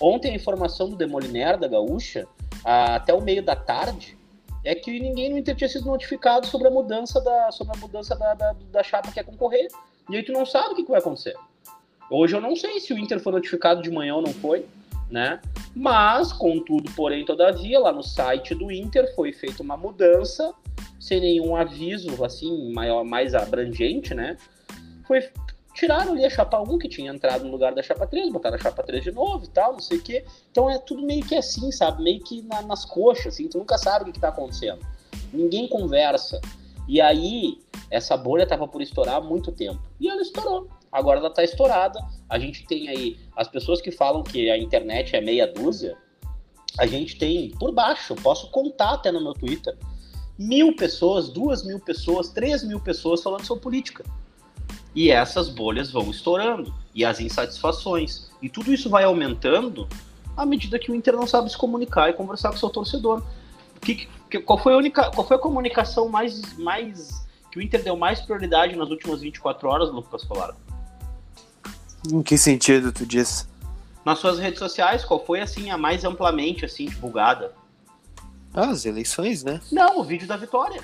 [0.00, 2.26] Ontem a informação do Demoliner da Gaúcha,
[2.64, 4.16] até o meio da tarde,
[4.64, 8.16] é que ninguém no Inter tinha sido notificado sobre a mudança da, sobre a mudança
[8.16, 9.68] da, da, da chapa que ia concorrer.
[10.08, 11.36] E aí tu não sabe o que, que vai acontecer.
[12.10, 14.66] Hoje eu não sei se o Inter foi notificado de manhã ou não foi
[15.12, 15.40] né?
[15.76, 20.54] Mas, contudo, porém, todavia, lá no site do Inter foi feita uma mudança,
[20.98, 24.36] sem nenhum aviso, assim, maior, mais abrangente, né?
[25.06, 25.28] Foi,
[25.74, 28.58] tiraram ali a chapa 1, que tinha entrado no lugar da chapa 3, botaram a
[28.58, 30.24] chapa 3 de novo e tal, não sei o quê.
[30.50, 32.02] Então é tudo meio que assim, sabe?
[32.02, 34.80] Meio que na, nas coxas, assim, tu nunca sabe o que, que tá acontecendo.
[35.32, 36.40] Ninguém conversa.
[36.88, 37.58] E aí,
[37.90, 39.80] essa bolha tava por estourar há muito tempo.
[40.00, 41.98] E ela estourou agora ela está estourada.
[42.28, 45.96] A gente tem aí as pessoas que falam que a internet é meia dúzia.
[46.78, 49.76] A gente tem por baixo, posso contar até no meu Twitter,
[50.38, 54.04] mil pessoas, duas mil pessoas, três mil pessoas falando sobre política.
[54.94, 58.30] E essas bolhas vão estourando, e as insatisfações.
[58.40, 59.88] E tudo isso vai aumentando
[60.36, 63.22] à medida que o Inter não sabe se comunicar e conversar com o seu torcedor.
[63.80, 67.82] Que, que, qual, foi a única, qual foi a comunicação mais, mais que o Inter
[67.82, 70.54] deu mais prioridade nas últimas 24 horas, Lucas Colara?
[72.10, 73.48] Em que sentido tu diz?
[74.04, 77.52] Nas suas redes sociais, qual foi assim a mais amplamente assim divulgada?
[78.54, 79.60] Ah, as eleições, né?
[79.70, 80.82] Não, o vídeo da vitória.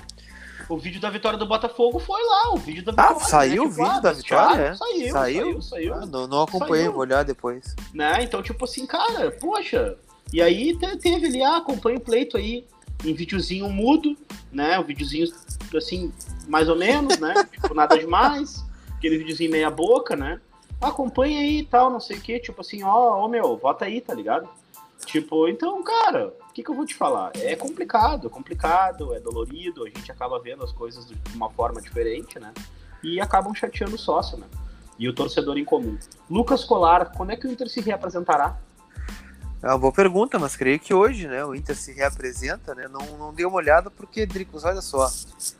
[0.67, 3.17] O vídeo da vitória do Botafogo foi lá, o vídeo da ah, vitória.
[3.17, 3.69] Ah, saiu né?
[3.69, 4.61] o vídeo da vitória?
[4.61, 4.75] É?
[4.75, 5.61] Saiu, saiu, saiu.
[5.61, 5.93] saiu.
[5.95, 6.91] Ah, não, não acompanhei, saiu.
[6.91, 7.75] vou olhar depois.
[7.93, 8.23] Né?
[8.23, 9.97] Então, tipo assim, cara, poxa.
[10.31, 12.65] E aí teve ali, ah, acompanha o pleito aí,
[13.03, 14.15] em videozinho mudo,
[14.51, 14.79] né?
[14.79, 15.27] Um videozinho
[15.75, 16.13] assim,
[16.47, 17.33] mais ou menos, né?
[17.51, 18.63] tipo, nada demais.
[18.95, 20.39] Aquele videozinho meia boca, né?
[20.81, 23.99] acompanha aí e tal, não sei o que, tipo assim, ó, ó, meu, vota aí,
[23.99, 24.47] tá ligado?
[25.05, 27.31] Tipo, então, cara, que, que eu vou te falar?
[27.35, 31.81] É complicado, é complicado, é dolorido, a gente acaba vendo as coisas de uma forma
[31.81, 32.53] diferente, né?
[33.01, 34.45] E acabam chateando o sócio, né?
[34.97, 35.97] E o torcedor em comum.
[36.29, 38.57] Lucas Colar, quando é que o Inter se reapresentará?
[39.61, 42.87] É uma boa pergunta, mas creio que hoje, né, o Inter se reapresenta, né?
[42.89, 45.09] Não, não dei uma olhada porque, Dricos, olha só,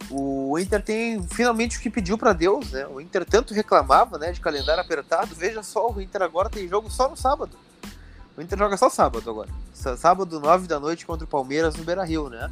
[0.10, 2.86] o Inter tem finalmente o que pediu para Deus, né?
[2.88, 5.34] O Inter tanto reclamava, né, de calendário apertado.
[5.34, 7.58] Veja só, o Inter agora tem jogo só no sábado.
[8.38, 9.50] O Inter joga só sábado agora.
[9.98, 12.52] Sábado, nove da noite contra o Palmeiras no Beira-Rio, né?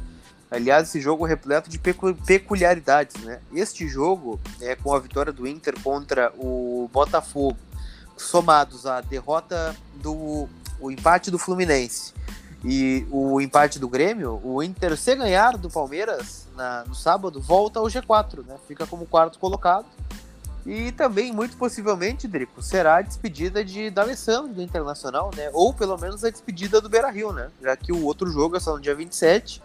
[0.50, 3.40] Aliás, esse jogo repleto de peculiaridades, né?
[3.52, 7.58] Este jogo, é, com a vitória do Inter contra o Botafogo,
[8.16, 10.48] somados à derrota do
[10.80, 12.14] o empate do Fluminense
[12.64, 17.78] e o empate do Grêmio, o Inter, se ganhar do Palmeiras na, no sábado, volta
[17.78, 18.56] ao G4, né?
[18.66, 19.86] Fica como quarto colocado.
[20.66, 25.48] E também, muito possivelmente, Drico, será a despedida de D'Alessandro do Internacional, né?
[25.52, 27.48] Ou pelo menos a despedida do Beira Rio, né?
[27.62, 29.62] Já que o outro jogo é só no dia 27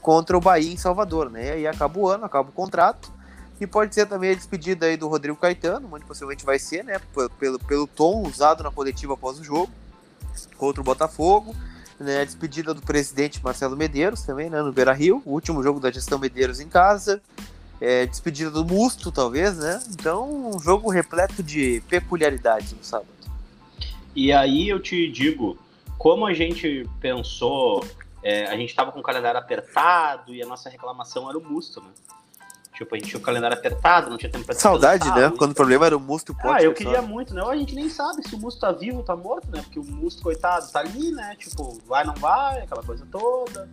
[0.00, 1.46] contra o Bahia em Salvador, né?
[1.46, 3.12] E aí acaba o ano, acaba o contrato.
[3.60, 7.00] E pode ser também a despedida aí do Rodrigo Caetano, muito possivelmente vai ser, né?
[7.38, 9.70] Pelo, pelo tom usado na coletiva após o jogo
[10.56, 11.54] contra o Botafogo.
[11.98, 15.80] Né, a despedida do presidente Marcelo Medeiros também, né, no Beira Rio, o último jogo
[15.80, 17.22] da gestão Medeiros em casa.
[17.80, 19.82] É, despedida do Musto, talvez, né?
[19.90, 23.08] Então, um jogo repleto de peculiaridades no sábado.
[24.14, 25.58] E aí eu te digo,
[25.98, 27.86] como a gente pensou,
[28.22, 31.82] é, a gente estava com o calendário apertado e a nossa reclamação era o Musto,
[31.82, 31.90] né?
[32.76, 35.32] Tipo, a gente tinha o calendário apertado, não tinha tempo pra Saudade, né?
[35.38, 37.42] Quando o problema era o Musto e o Ah, eu queria muito, né?
[37.42, 39.62] A gente nem sabe se o Musto tá vivo ou tá morto, né?
[39.62, 41.34] Porque o Musto, coitado, tá ali, né?
[41.38, 43.68] Tipo, vai, não vai, aquela coisa toda,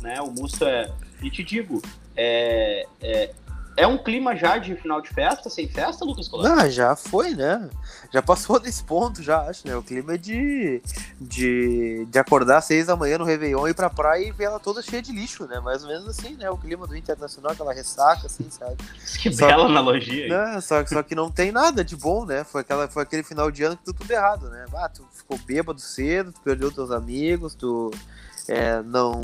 [0.00, 0.20] né?
[0.20, 0.92] O Musto é...
[1.22, 1.80] E te digo,
[2.14, 3.34] é, é,
[3.76, 6.58] é um clima já de final de festa, sem festa, Lucas Colar?
[6.58, 7.68] Ah, já foi, né?
[8.12, 9.76] Já passou desse ponto, já acho, né?
[9.76, 10.82] O clima é de,
[11.20, 14.60] de, de acordar às seis da manhã no Réveillon, ir pra praia e ver ela
[14.60, 15.60] toda cheia de lixo, né?
[15.60, 16.50] Mais ou menos assim, né?
[16.50, 18.76] O clima do Internacional, aquela ressaca, assim, sabe?
[19.20, 20.28] Que só bela que, analogia.
[20.28, 20.60] Né?
[20.60, 22.44] Só, só que não tem nada de bom, né?
[22.44, 24.66] Foi, aquela, foi aquele final de ano que deu tudo errado, né?
[24.74, 27.90] Ah, tu ficou bêbado cedo, tu perdeu teus amigos, tu
[28.48, 29.20] é, não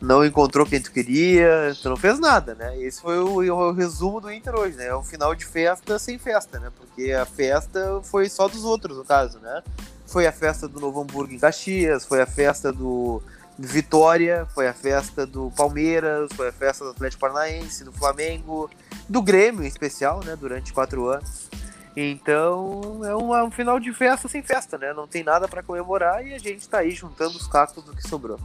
[0.00, 2.78] não encontrou quem tu queria, tu não fez nada, né?
[2.78, 4.88] Esse foi o, o, resumo do Inter hoje, né?
[4.88, 6.70] É um final de festa sem festa, né?
[6.76, 9.62] Porque a festa foi só dos outros, no caso, né?
[10.06, 13.22] Foi a festa do Novo Hamburgo em Caxias, foi a festa do
[13.58, 18.68] Vitória, foi a festa do Palmeiras, foi a festa do Atlético Paranaense, do Flamengo,
[19.08, 20.36] do Grêmio em especial, né?
[20.36, 21.48] Durante quatro anos.
[21.96, 24.92] Então é um, um final de festa sem festa, né?
[24.92, 28.02] Não tem nada para comemorar e a gente tá aí juntando os cacos do que
[28.06, 28.38] sobrou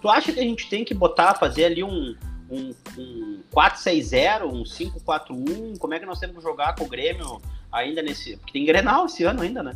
[0.00, 2.14] Tu acha que a gente tem que botar, fazer ali um,
[2.50, 5.78] um, um 4-6-0, um 5-4-1?
[5.78, 7.40] Como é que nós temos que jogar com o Grêmio
[7.72, 8.36] ainda nesse.
[8.36, 9.72] Porque tem Grenal esse ano ainda, né?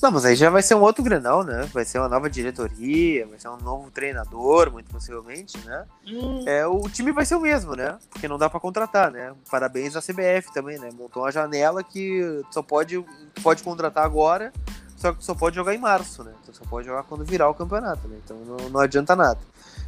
[0.00, 1.68] Não, mas aí já vai ser um outro Grenal, né?
[1.72, 5.84] Vai ser uma nova diretoria, vai ser um novo treinador, muito possivelmente, né?
[6.06, 6.44] Hum.
[6.46, 7.98] É, o time vai ser o mesmo, né?
[8.08, 9.34] Porque não dá para contratar, né?
[9.50, 10.90] Parabéns à CBF também, né?
[10.96, 13.04] Montou uma janela que só pode,
[13.42, 14.52] pode contratar agora,
[14.96, 16.32] só que só pode jogar em março, né?
[16.42, 18.18] Então só pode jogar quando virar o campeonato, né?
[18.24, 19.40] Então não, não adianta nada.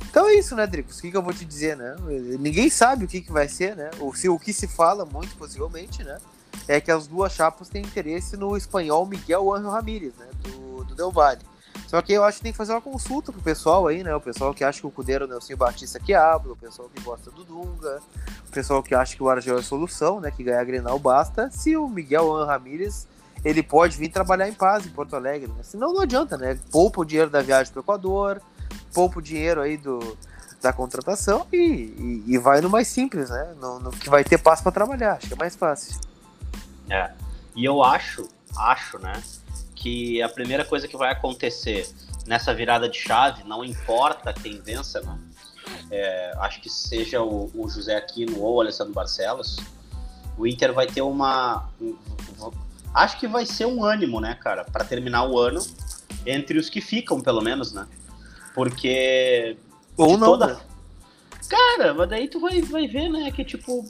[0.08, 0.98] Então é isso, né, Dricos?
[0.98, 1.94] O que, que, eu vou te dizer, né?
[2.40, 3.90] Ninguém sabe o que, que vai ser, né?
[4.00, 6.18] Ou se o que se fala, muito possivelmente, né?
[6.68, 10.94] É que as duas chapas têm interesse no espanhol Miguel Angel Ramírez, né, do, do
[10.94, 11.50] Del Valle.
[11.86, 14.14] Só que eu acho que tem que fazer uma consulta pro pessoal aí, né?
[14.14, 16.88] O pessoal que acha que o Cudeiro é o Nelson Batista que abre, o pessoal
[16.88, 18.00] que gosta do Dunga,
[18.48, 20.30] o pessoal que acha que o Argel é a solução, né?
[20.30, 21.50] Que ganhar Grenal basta.
[21.50, 23.08] Se o Miguel Angel Ramírez
[23.44, 25.64] ele pode vir trabalhar em paz em Porto Alegre, né?
[25.64, 26.56] Senão não adianta, né?
[26.70, 28.40] Poupa o dinheiro da viagem pro Equador,
[28.94, 30.16] poupa o dinheiro aí do,
[30.62, 33.54] da contratação e, e, e vai no mais simples, né?
[33.60, 35.98] No, no que vai ter paz para trabalhar, acho que é mais fácil.
[36.90, 37.10] É.
[37.54, 39.22] E eu acho, acho, né,
[39.74, 41.88] que a primeira coisa que vai acontecer
[42.26, 45.18] nessa virada de chave, não importa quem vença, né?
[45.90, 49.58] É, acho que seja o, o, José Aquino ou o Alessandro Barcelos,
[50.36, 51.68] o Inter vai ter uma.
[51.80, 51.96] Um,
[52.94, 55.60] acho que vai ser um ânimo, né, cara, para terminar o ano
[56.26, 57.86] entre os que ficam, pelo menos, né?
[58.54, 59.56] Porque.
[59.96, 60.26] Ou não.
[60.26, 60.46] Toda...
[60.54, 60.60] Né?
[61.48, 63.88] Cara, mas daí tu vai, vai ver, né, que tipo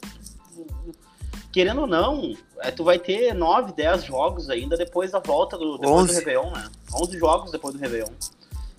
[1.52, 5.78] querendo ou não, é, tu vai ter 9, 10 jogos ainda depois da volta do,
[5.78, 6.70] depois do Réveillon, né?
[6.94, 8.12] 11 jogos depois do Réveillon.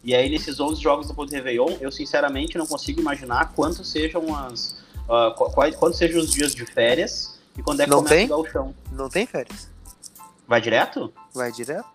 [0.04, 4.36] E aí, nesses 11 jogos depois do Réveillon, eu sinceramente não consigo imaginar quantos sejam
[4.36, 4.82] as.
[5.08, 8.26] Uh, quais, quantos sejam os dias de férias e quando é que não começa tem?
[8.26, 8.76] o gauchão.
[8.92, 9.70] Não tem férias.
[10.48, 11.14] Vai direto?
[11.34, 11.86] Vai direto.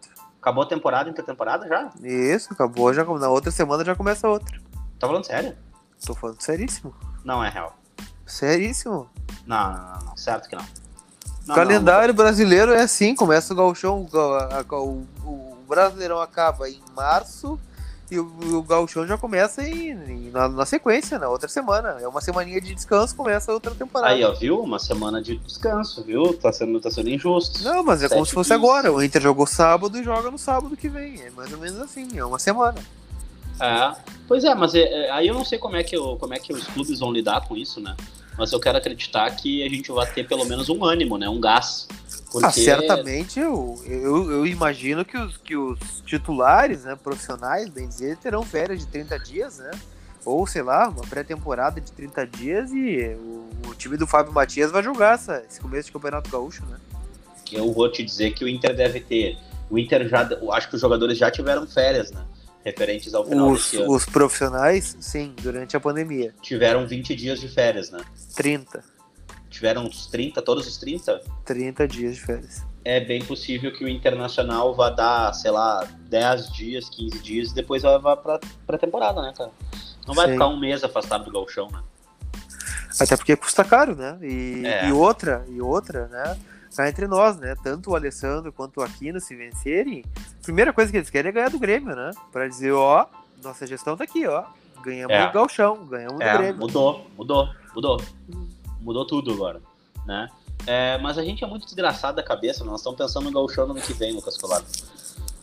[0.40, 1.90] Acabou a temporada, intertemporada já?
[2.02, 2.92] Isso, acabou.
[2.94, 4.60] Já, na outra semana já começa outra.
[4.98, 5.56] Tá falando sério?
[6.04, 6.94] Tô falando seríssimo.
[7.24, 7.76] Não é real.
[8.26, 9.08] Seríssimo.
[9.46, 10.16] Não, não, não, não.
[10.16, 10.64] certo que não.
[11.46, 16.80] não calendário não, brasileiro é assim, começa o gauchão, o, o, o, Brasileirão acaba em
[16.94, 17.58] março
[18.10, 21.96] e o, o gauchão já começa em, em, na, na, sequência, na outra semana.
[22.00, 24.12] É uma semaninha de descanso, começa a outra temporada.
[24.12, 24.60] Aí, ó, viu?
[24.60, 26.32] Uma semana de descanso, viu?
[26.34, 27.62] Tá sendo, tá sendo injusto.
[27.64, 28.92] Não, mas é como se fosse agora.
[28.92, 31.20] O Inter jogou sábado e joga no sábado que vem.
[31.20, 32.78] É mais ou menos assim, é uma semana.
[33.60, 33.96] É,
[34.28, 36.38] pois é, mas é, é, aí eu não sei como é, que eu, como é
[36.38, 37.96] que os clubes vão lidar com isso, né?
[38.36, 41.28] Mas eu quero acreditar que a gente vai ter pelo menos um ânimo, né?
[41.28, 41.88] Um gás.
[42.30, 42.46] Porque...
[42.46, 48.18] Ah, certamente eu, eu, eu, imagino que os, que os titulares, né, profissionais, bem dizer,
[48.18, 49.70] terão férias de 30 dias, né?
[50.24, 54.72] Ou, sei lá, uma pré-temporada de 30 dias e o, o, time do Fábio Matias
[54.72, 56.78] vai jogar essa, esse começo de Campeonato Gaúcho, né?
[57.52, 59.38] Eu vou te dizer que o Inter deve ter.
[59.70, 60.28] O Inter já.
[60.52, 62.22] Acho que os jogadores já tiveram férias, né?
[62.66, 63.92] Referentes ao final os, desse ano.
[63.92, 66.34] Os profissionais, sim, durante a pandemia.
[66.42, 68.00] Tiveram 20 dias de férias, né?
[68.34, 68.82] 30.
[69.48, 71.22] Tiveram uns 30, todos os 30?
[71.44, 72.66] 30 dias de férias.
[72.84, 77.54] É bem possível que o Internacional vá dar, sei lá, 10 dias, 15 dias e
[77.54, 79.50] depois vá pra, pra temporada, né, cara?
[80.04, 80.32] Não vai sim.
[80.32, 81.80] ficar um mês afastado do galchão, né?
[82.98, 84.18] Até porque custa caro, né?
[84.22, 84.88] E, é.
[84.88, 86.36] e outra, e outra, né?
[86.76, 87.54] Cá entre nós, né?
[87.62, 91.32] Tanto o Alessandro quanto o Aquino se vencerem, a primeira coisa que eles querem é
[91.32, 92.10] ganhar do Grêmio, né?
[92.30, 93.06] Pra dizer, ó,
[93.42, 94.44] nossa gestão tá aqui, ó.
[94.82, 95.26] Ganhamos é.
[95.26, 96.60] do Galchão, ganhamos é, do Grêmio.
[96.60, 98.00] Mudou, mudou, mudou.
[98.80, 99.60] Mudou tudo agora,
[100.06, 100.28] né?
[100.66, 103.72] É, mas a gente é muito desgraçado da cabeça, nós estamos pensando no Galchão no
[103.72, 104.64] ano que vem, Lucas Colado.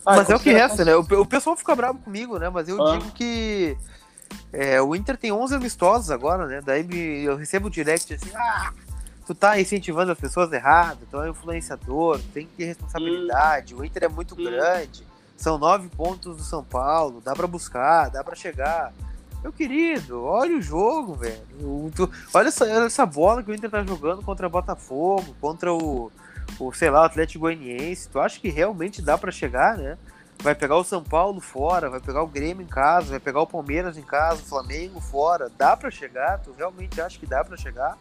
[0.06, 0.94] Ah, mas é o que resta, né?
[0.94, 2.48] O, o, pessoal fica bravo comigo, né?
[2.50, 2.96] Mas eu ah.
[2.96, 3.76] digo que
[4.52, 6.60] é, o Inter tem 11 amistosos agora, né?
[6.64, 8.72] Daí me, eu recebo o direct assim, ah,
[9.26, 13.78] tu tá incentivando as pessoas erradas, tu é um influenciador, tem que ter responsabilidade, hum.
[13.78, 14.44] o Inter é muito hum.
[14.44, 15.06] grande,
[15.36, 18.92] são nove pontos do São Paulo, dá para buscar, dá para chegar.
[19.42, 21.90] Meu querido, olha o jogo, velho.
[22.32, 26.10] olha, essa, olha essa bola que o Inter tá jogando contra o Botafogo, contra o,
[26.58, 28.08] o sei lá, o Atlético Goianiense.
[28.08, 29.98] Tu acha que realmente dá para chegar, né?
[30.42, 33.46] Vai pegar o São Paulo fora, vai pegar o Grêmio em casa, vai pegar o
[33.46, 35.50] Palmeiras em casa, o Flamengo fora.
[35.58, 36.38] Dá para chegar?
[36.38, 37.98] Tu realmente acha que dá para chegar?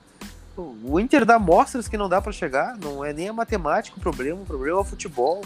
[0.56, 4.00] O Inter dá mostras que não dá para chegar, não é nem a matemática o
[4.00, 5.42] problema, o problema é o futebol.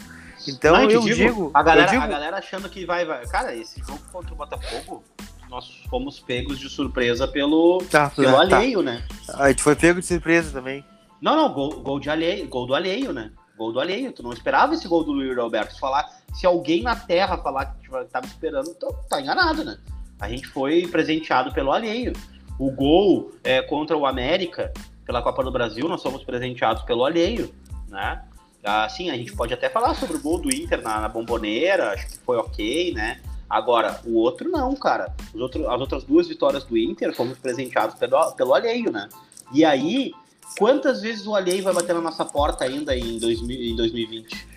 [0.47, 2.03] Então não, eu, digo, digo, a galera, digo...
[2.03, 3.25] a galera achando que vai, vai.
[3.27, 5.03] Cara, esse jogo contra o Botafogo,
[5.49, 8.57] nós fomos pegos de surpresa pelo, tá, pelo tá.
[8.57, 9.03] alheio, né?
[9.33, 10.83] A gente foi pego de surpresa também.
[11.21, 13.31] Não, não, gol, gol de alheio, gol do alheio, né?
[13.57, 14.11] Gol do alheio.
[14.11, 15.73] Tu não esperava esse gol do Luiz Alberto.
[15.73, 19.77] Se falar, se alguém na Terra falar que tava esperando, então tá enganado, né?
[20.19, 22.13] A gente foi presenteado pelo alheio.
[22.59, 24.71] O gol é, contra o América,
[25.07, 27.49] pela Copa do Brasil, nós somos presenteados pelo alheio,
[27.87, 28.21] né?
[28.63, 32.07] Assim, a gente pode até falar sobre o gol do Inter na, na bomboneira, acho
[32.07, 33.21] que foi ok, né?
[33.49, 35.15] Agora, o outro não, cara.
[35.33, 39.07] Os outro, as outras duas vitórias do Inter fomos presenteados pelo, pelo alheio, né?
[39.53, 40.11] E aí,
[40.59, 44.47] quantas vezes o alheio vai bater na nossa porta ainda em, 2000, em 2020?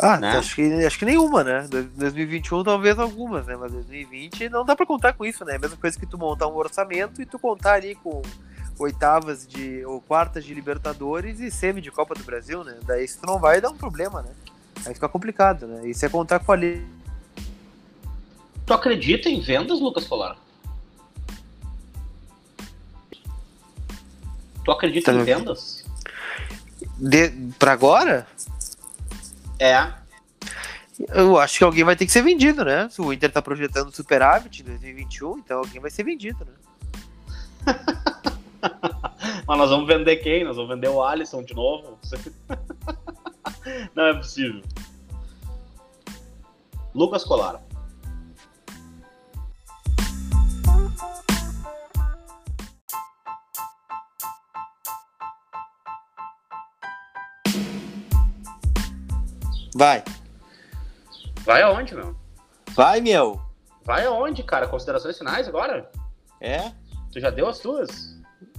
[0.00, 0.30] Ah, né?
[0.36, 1.68] acho, que, acho que nenhuma, né?
[1.70, 3.54] 2021 talvez algumas, né?
[3.54, 5.52] Mas 2020 não dá pra contar com isso, né?
[5.52, 8.20] É a mesma coisa que tu montar um orçamento e tu contar ali com
[8.78, 12.78] oitavas de ou quartas de Libertadores e semi de Copa do Brasil, né?
[12.84, 14.30] Daí isso não vai dar um problema, né?
[14.84, 15.88] Aí fica complicado, né?
[15.88, 16.84] Isso é contar com a lei.
[18.64, 20.36] Tu acredita em vendas, Lucas Polar?
[24.64, 25.84] Tu acredita tá em vendas?
[26.98, 28.26] De, pra agora?
[29.58, 29.92] É.
[31.10, 32.88] Eu acho que alguém vai ter que ser vendido, né?
[32.90, 36.52] Se o Inter tá projetando superávit em 2021, então alguém vai ser vendido, né?
[39.46, 40.42] Mas nós vamos vender quem?
[40.42, 41.98] Nós vamos vender o Alisson de novo?
[43.94, 44.60] Não é possível.
[46.92, 47.64] Lucas Colara.
[59.76, 60.02] Vai.
[61.44, 62.16] Vai aonde, meu?
[62.70, 63.40] Vai, meu.
[63.84, 64.66] Vai aonde, cara?
[64.66, 65.88] Considerações finais agora?
[66.40, 66.72] É?
[67.12, 68.15] Tu já deu as tuas?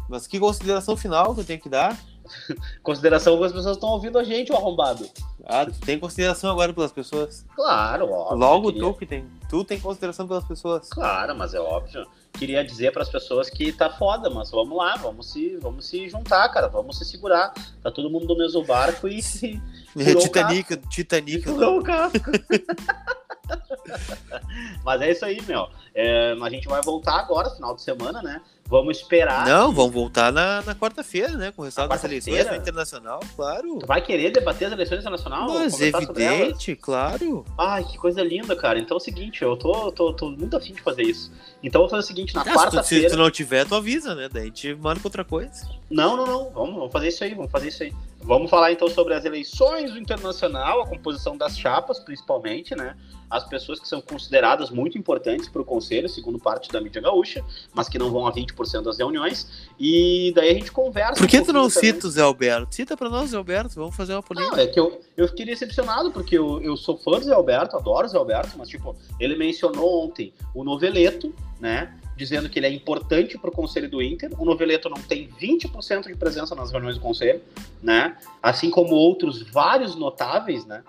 [0.07, 1.97] Mas que consideração final que eu tenho que dar?
[2.83, 5.09] consideração que as pessoas estão ouvindo a gente, o arrombado.
[5.45, 7.45] Ah, tu tem consideração agora pelas pessoas?
[7.55, 8.37] Claro, óbvio.
[8.37, 9.25] Logo tu que tem.
[9.49, 10.89] Tu tem consideração pelas pessoas.
[10.89, 12.05] Claro, mas é óbvio.
[12.33, 16.09] Queria dizer para as pessoas que tá foda, mas vamos lá, vamos se, vamos se
[16.09, 17.53] juntar, cara, vamos se segurar.
[17.81, 19.61] Tá todo mundo no mesmo barco e se.
[19.95, 21.49] Titanic, Titanic.
[21.49, 22.31] O casco.
[24.83, 25.67] mas é isso aí, meu.
[25.93, 28.41] É, a gente vai voltar agora, final de semana, né?
[28.69, 29.45] Vamos esperar.
[29.47, 31.51] Não, vamos voltar na, na quarta-feira, né?
[31.51, 33.79] Com o resultado das eleições na internacional, claro.
[33.79, 35.47] Tu vai querer debater as eleições internacionais?
[35.47, 37.45] Mas evidente, claro.
[37.57, 38.77] Ai, que coisa linda, cara.
[38.77, 41.31] Então é o seguinte, eu tô, tô, tô muito afim de fazer isso.
[41.63, 43.09] Então eu vou fazer o seguinte, na ah, quarta-feira.
[43.09, 44.27] Se tu não tiver, tu avisa, né?
[44.31, 45.67] Daí a gente manda outra coisa.
[45.89, 46.49] Não, não, não.
[46.49, 47.93] Vamos, vamos fazer isso aí, vamos fazer isso aí.
[48.21, 52.95] Vamos falar então sobre as eleições do internacional, a composição das chapas, principalmente, né?
[53.29, 57.43] As pessoas que são consideradas muito importantes para o conselho, segundo parte da mídia gaúcha,
[57.73, 59.69] mas que não vão a 20% das reuniões.
[59.79, 61.15] E daí a gente conversa.
[61.15, 62.73] Por que um tu não cita o Zé Alberto?
[62.73, 64.55] Cita para nós, Zé Alberto, vamos fazer uma política.
[64.55, 67.77] Não, é que eu, eu fiquei decepcionado, porque eu, eu sou fã do Zé Alberto,
[67.77, 71.97] adoro o Zé Alberto, mas, tipo, ele mencionou ontem o noveleto, né?
[72.17, 74.31] Dizendo que ele é importante para o conselho do Inter.
[74.41, 77.41] O Noveleto não tem 20% de presença nas reuniões do conselho,
[77.81, 78.17] né?
[78.41, 80.83] Assim como outros vários notáveis, né?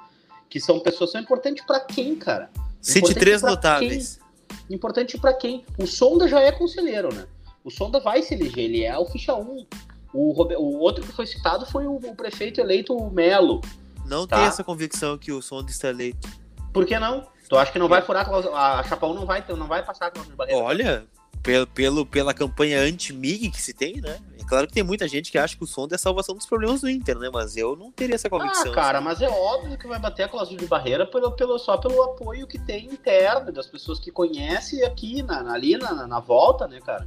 [0.49, 2.51] Que são pessoas são importantes para quem, cara?
[2.81, 4.19] Cite três notáveis.
[4.19, 4.77] Quem?
[4.77, 5.65] Importante para quem?
[5.79, 7.27] O Sonda já é conselheiro, né?
[7.63, 9.67] O Sonda vai se eleger, ele é o ficha 1.
[10.15, 13.61] O, o outro que foi citado foi o, o prefeito eleito o Melo.
[14.07, 14.37] Não tá?
[14.37, 16.27] tem essa convicção que o Sonda está eleito.
[16.73, 17.27] Por que não?
[17.49, 20.11] Tu acha que não vai furar a, a Chapão não vai, não vai passar a
[20.11, 20.63] de barreira?
[20.63, 21.07] Olha,
[21.43, 24.19] pelo, pelo, pela campanha anti-MIG que se tem, né?
[24.39, 26.47] É claro que tem muita gente que acha que o som é a salvação dos
[26.47, 27.31] problemas do Inter, né?
[27.33, 28.73] Mas eu não teria essa convicção.
[28.73, 29.05] Ah, cara, assim.
[29.05, 32.47] mas é óbvio que vai bater a cláusula de barreira pelo, pelo, só pelo apoio
[32.47, 37.07] que tem interno das pessoas que conhecem aqui, na, ali na, na volta, né, cara?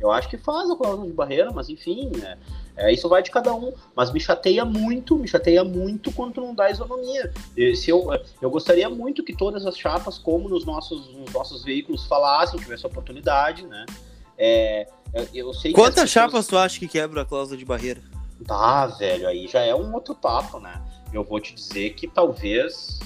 [0.00, 2.38] Eu acho que faz a cláusula de barreira, mas enfim, né?
[2.76, 6.54] É, isso vai de cada um, mas me chateia muito, me chateia muito quando não
[6.54, 7.30] dá isonomia.
[7.76, 8.08] Se eu,
[8.40, 12.86] eu gostaria muito que todas as chapas, como nos nossos, nos nossos veículos, falassem, tivesse
[12.86, 13.84] oportunidade, né?
[14.38, 14.88] É,
[15.34, 16.10] eu sei Quantas pessoas...
[16.10, 18.00] chapas tu acha que quebra a cláusula de barreira?
[18.46, 20.80] Tá, velho, aí já é um outro papo, né?
[21.12, 22.98] Eu vou te dizer que talvez.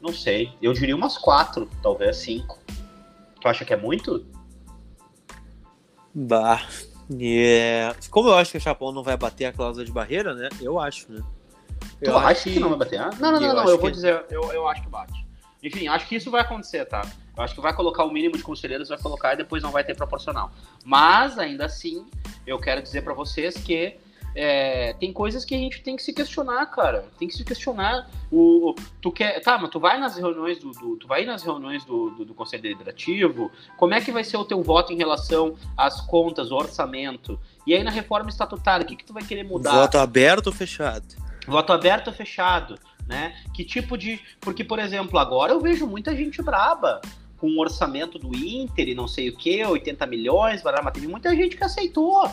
[0.00, 0.52] Não sei.
[0.62, 2.58] Eu diria umas quatro, talvez cinco.
[3.40, 4.24] Tu acha que é muito?
[6.16, 6.62] Bah,
[7.10, 7.96] Yeah.
[8.10, 10.48] Como eu acho que o Japão não vai bater a cláusula de barreira, né?
[10.60, 11.22] Eu acho, né?
[12.00, 12.54] Eu tu acha que...
[12.54, 12.60] que...
[12.60, 13.00] não vai bater?
[13.00, 13.92] Ah, não, não, não, eu não, eu vou que...
[13.92, 15.26] dizer, eu, eu acho que bate.
[15.62, 17.02] Enfim, acho que isso vai acontecer, tá?
[17.36, 19.84] Eu acho que vai colocar o mínimo de conselheiros, vai colocar e depois não vai
[19.84, 20.50] ter proporcional.
[20.84, 22.06] Mas, ainda assim,
[22.46, 23.96] eu quero dizer para vocês que
[24.38, 27.06] é, tem coisas que a gente tem que se questionar, cara.
[27.18, 28.06] Tem que se questionar.
[28.30, 31.86] O, tu quer, tá, mas tu vai nas reuniões do, do tu vai nas reuniões
[31.86, 33.50] do, do, do, Conselho Deliberativo.
[33.78, 37.40] Como é que vai ser o teu voto em relação às contas, o orçamento?
[37.66, 39.72] E aí na reforma estatutária, o que, que tu vai querer mudar?
[39.72, 41.16] Voto aberto ou fechado?
[41.46, 43.34] Voto aberto ou fechado, né?
[43.54, 47.00] Que tipo de, porque por exemplo agora eu vejo muita gente braba
[47.38, 51.34] com o orçamento do Inter e não sei o que, 80 milhões, mas teve muita
[51.34, 52.30] gente que aceitou.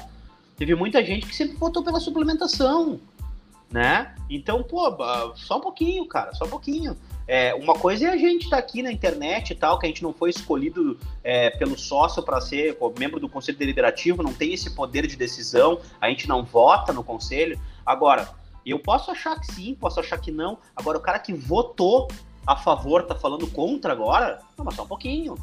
[0.56, 3.00] Teve muita gente que sempre votou pela suplementação,
[3.72, 4.14] né?
[4.30, 4.86] Então, pô,
[5.36, 6.96] só um pouquinho, cara, só um pouquinho.
[7.28, 9.90] É, uma coisa é a gente estar tá aqui na internet e tal, que a
[9.90, 14.54] gente não foi escolhido é, pelo sócio para ser membro do conselho deliberativo, não tem
[14.54, 17.60] esse poder de decisão, a gente não vota no conselho.
[17.86, 18.30] Agora,
[18.66, 20.58] eu posso achar que sim, posso achar que não.
[20.76, 22.08] Agora, o cara que votou
[22.46, 24.40] a favor tá falando contra agora?
[24.58, 25.36] Não, mas só um pouquinho.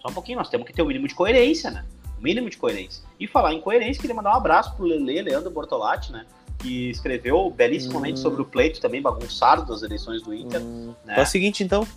[0.00, 1.84] Só um pouquinho, nós temos que ter o um mínimo de coerência, né?
[2.20, 3.02] O mínimo de coerência.
[3.18, 6.26] E falar em coerência, queria mandar um abraço pro Lele, Leandro Bortolatti, né?
[6.58, 8.22] Que escreveu belíssimamente hum.
[8.22, 10.60] sobre o pleito também bagunçado das eleições do Inter.
[10.60, 10.94] Hum.
[11.04, 11.14] Né?
[11.18, 11.88] É o seguinte, então.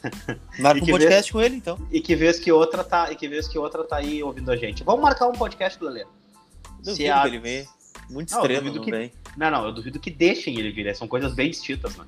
[0.58, 1.78] Marca um podcast vez, com ele, então.
[1.90, 4.56] E que vez que outra tá, e que vez que outra tá aí ouvindo a
[4.56, 4.82] gente.
[4.82, 6.08] Vamos marcar um podcast do Lele.
[6.82, 7.20] Duvido a...
[7.20, 7.68] que ele vem.
[8.08, 9.12] Muito não, extremo, não, que...
[9.36, 10.94] Não, não, eu duvido que deixem ele vir.
[10.96, 12.04] São coisas bem distintas, né?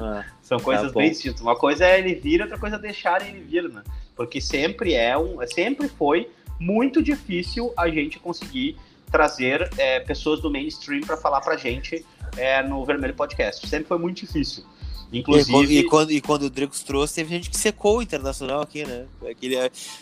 [0.00, 1.40] Ah, São coisas tá bem distintas.
[1.40, 3.82] Uma coisa é ele vir, outra coisa é deixarem ele vir, né?
[4.16, 5.38] Porque sempre é um.
[5.46, 6.30] Sempre foi
[6.62, 8.76] muito difícil a gente conseguir
[9.10, 12.04] trazer é, pessoas do mainstream para falar pra gente
[12.36, 13.66] é, no Vermelho Podcast.
[13.66, 14.64] Sempre foi muito difícil.
[15.12, 15.78] Inclusive.
[15.78, 19.04] E, quando, e quando o Dricos trouxe, teve gente que secou o internacional aqui, né?
[19.30, 19.56] Aquele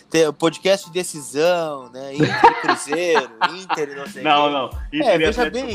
[0.09, 2.15] tem, podcast de decisão, né?
[2.15, 4.23] Inter Cruzeiro, Inter não sei.
[4.23, 4.69] Não, não.
[4.91, 5.67] Inter é, veja bem,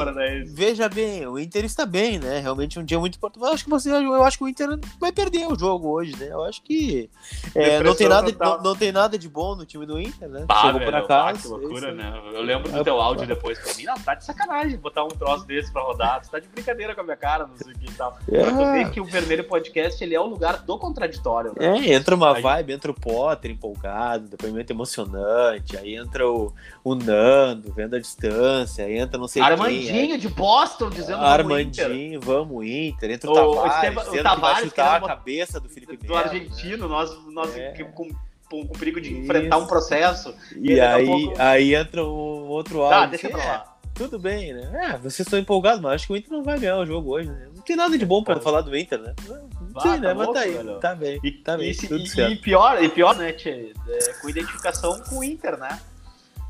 [0.47, 2.41] veja bem, o Inter está bem, né?
[2.41, 3.45] Realmente um dia muito importante.
[3.45, 6.29] Eu acho que você, eu acho que o Inter vai perder o jogo hoje, né?
[6.31, 7.11] Eu acho que
[7.55, 10.45] é, não, tem nada, não, não, tem nada de bom no time do Inter, né?
[10.47, 11.41] Bah, Chegou por acaso.
[11.43, 12.23] que loucura, né?
[12.33, 15.45] Eu lembro do teu áudio depois pra mim, não, tá de sacanagem botar um troço
[15.47, 16.25] desse pra rodar.
[16.25, 18.17] Você tá de brincadeira com a minha cara, não sei o que e tal.
[18.31, 18.43] É.
[18.43, 21.53] Pra tu ver que o Vermelho Podcast ele é o lugar do contraditório.
[21.59, 21.67] Né?
[21.67, 26.55] É, entra uma vibe, entra o Potter empolgado, depoimento emocionante, aí entra o,
[26.85, 29.91] o Nando, vendo a distância, aí entra não sei Armandinho quem.
[29.91, 33.11] Armandinho de Boston dizendo Armandinho, vamos Inter.
[33.11, 36.85] Entra o, o Tavares, o Tavares vai chutar a cabeça do Felipe Do Melo, argentino,
[36.85, 36.89] né?
[36.89, 37.73] nós, nós é.
[37.83, 38.09] com,
[38.49, 40.35] com, com perigo de enfrentar um processo.
[40.55, 41.35] E, e aí, pouco...
[41.37, 43.01] aí entra um outro áudio.
[43.01, 43.77] Tá, deixa pra lá.
[43.85, 44.91] É, tudo bem, né?
[44.91, 47.29] É, vocês estão empolgados, mas acho que o Inter não vai ganhar o jogo hoje,
[47.29, 47.49] né?
[47.67, 49.13] Não tem nada de bom pra falar do Inter, né?
[49.27, 50.09] Não sei, né?
[50.09, 50.53] Tá mas tá aí.
[50.53, 50.79] Velho.
[50.79, 51.21] Tá bem.
[51.21, 51.73] E, tá bem.
[51.73, 53.73] E, e, e, pior, e pior, né, Tchê?
[53.89, 55.81] É, com identificação com o Inter, né?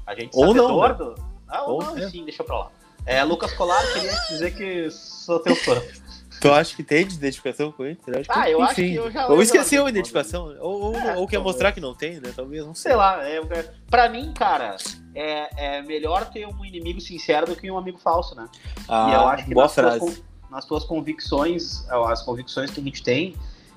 [0.06, 1.14] A gente ou não, né?
[1.48, 2.10] Ah, ou, ou não, é.
[2.10, 2.70] sim, deixa pra lá.
[3.06, 5.80] É, Lucas Colar, queria dizer que sou teu fã.
[6.38, 8.20] Tu acha que tem de identificação com o Inter?
[8.20, 8.64] Acho ah, que, eu enfim.
[8.64, 9.26] acho que eu já.
[9.26, 10.54] Ou esqueceu a identificação.
[10.60, 12.30] Ou, ou, é, ou quer mostrar que não tem, né?
[12.36, 12.90] Talvez, não sei.
[12.90, 13.26] Sei lá.
[13.26, 13.40] É,
[13.88, 14.76] pra mim, cara,
[15.14, 18.46] é, é melhor ter um inimigo sincero do que um amigo falso, né?
[18.86, 19.98] Ah, e eu acho que boa frase.
[19.98, 23.34] Tuas, nas tuas convicções, as convicções que a gente tem,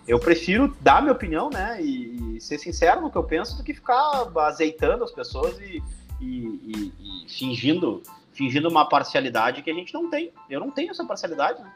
[0.07, 1.81] eu prefiro dar minha opinião, né?
[1.81, 5.83] E, e, ser sincero no que eu penso do que ficar azeitando as pessoas e,
[6.19, 8.01] e, e fingindo
[8.39, 10.31] fingindo uma parcialidade que a gente não tem.
[10.49, 11.69] Eu não tenho essa parcialidade, né?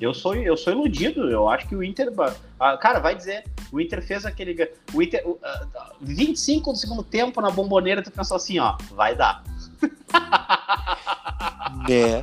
[0.00, 1.30] Eu sou, eu sou iludido.
[1.30, 2.08] Eu acho que o Inter.
[2.80, 3.44] Cara, vai dizer.
[3.70, 4.72] O Inter fez aquele.
[4.92, 5.22] O Inter.
[5.24, 5.38] Uh,
[6.00, 9.44] 25 do segundo tempo na bomboneira, tu pensou assim, ó, vai dar.
[11.88, 12.20] É.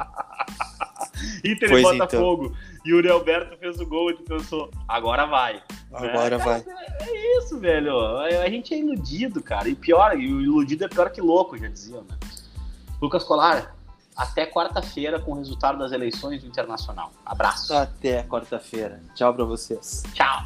[1.43, 2.45] Inter pois e Botafogo.
[2.45, 2.81] Então.
[2.85, 5.61] E o Uri Alberto fez o gol e tu pensou, agora vai.
[5.91, 6.63] Agora é, vai.
[6.65, 8.17] É, é, isso, velho.
[8.17, 9.67] A gente é iludido, cara.
[9.67, 12.17] E pior, o iludido é pior que louco, já diziam, né?
[13.01, 13.75] Lucas Colar,
[14.15, 17.11] até quarta-feira com o resultado das eleições do Internacional.
[17.25, 17.73] Abraço.
[17.73, 19.01] Até quarta-feira.
[19.13, 20.03] Tchau para vocês.
[20.13, 20.45] Tchau.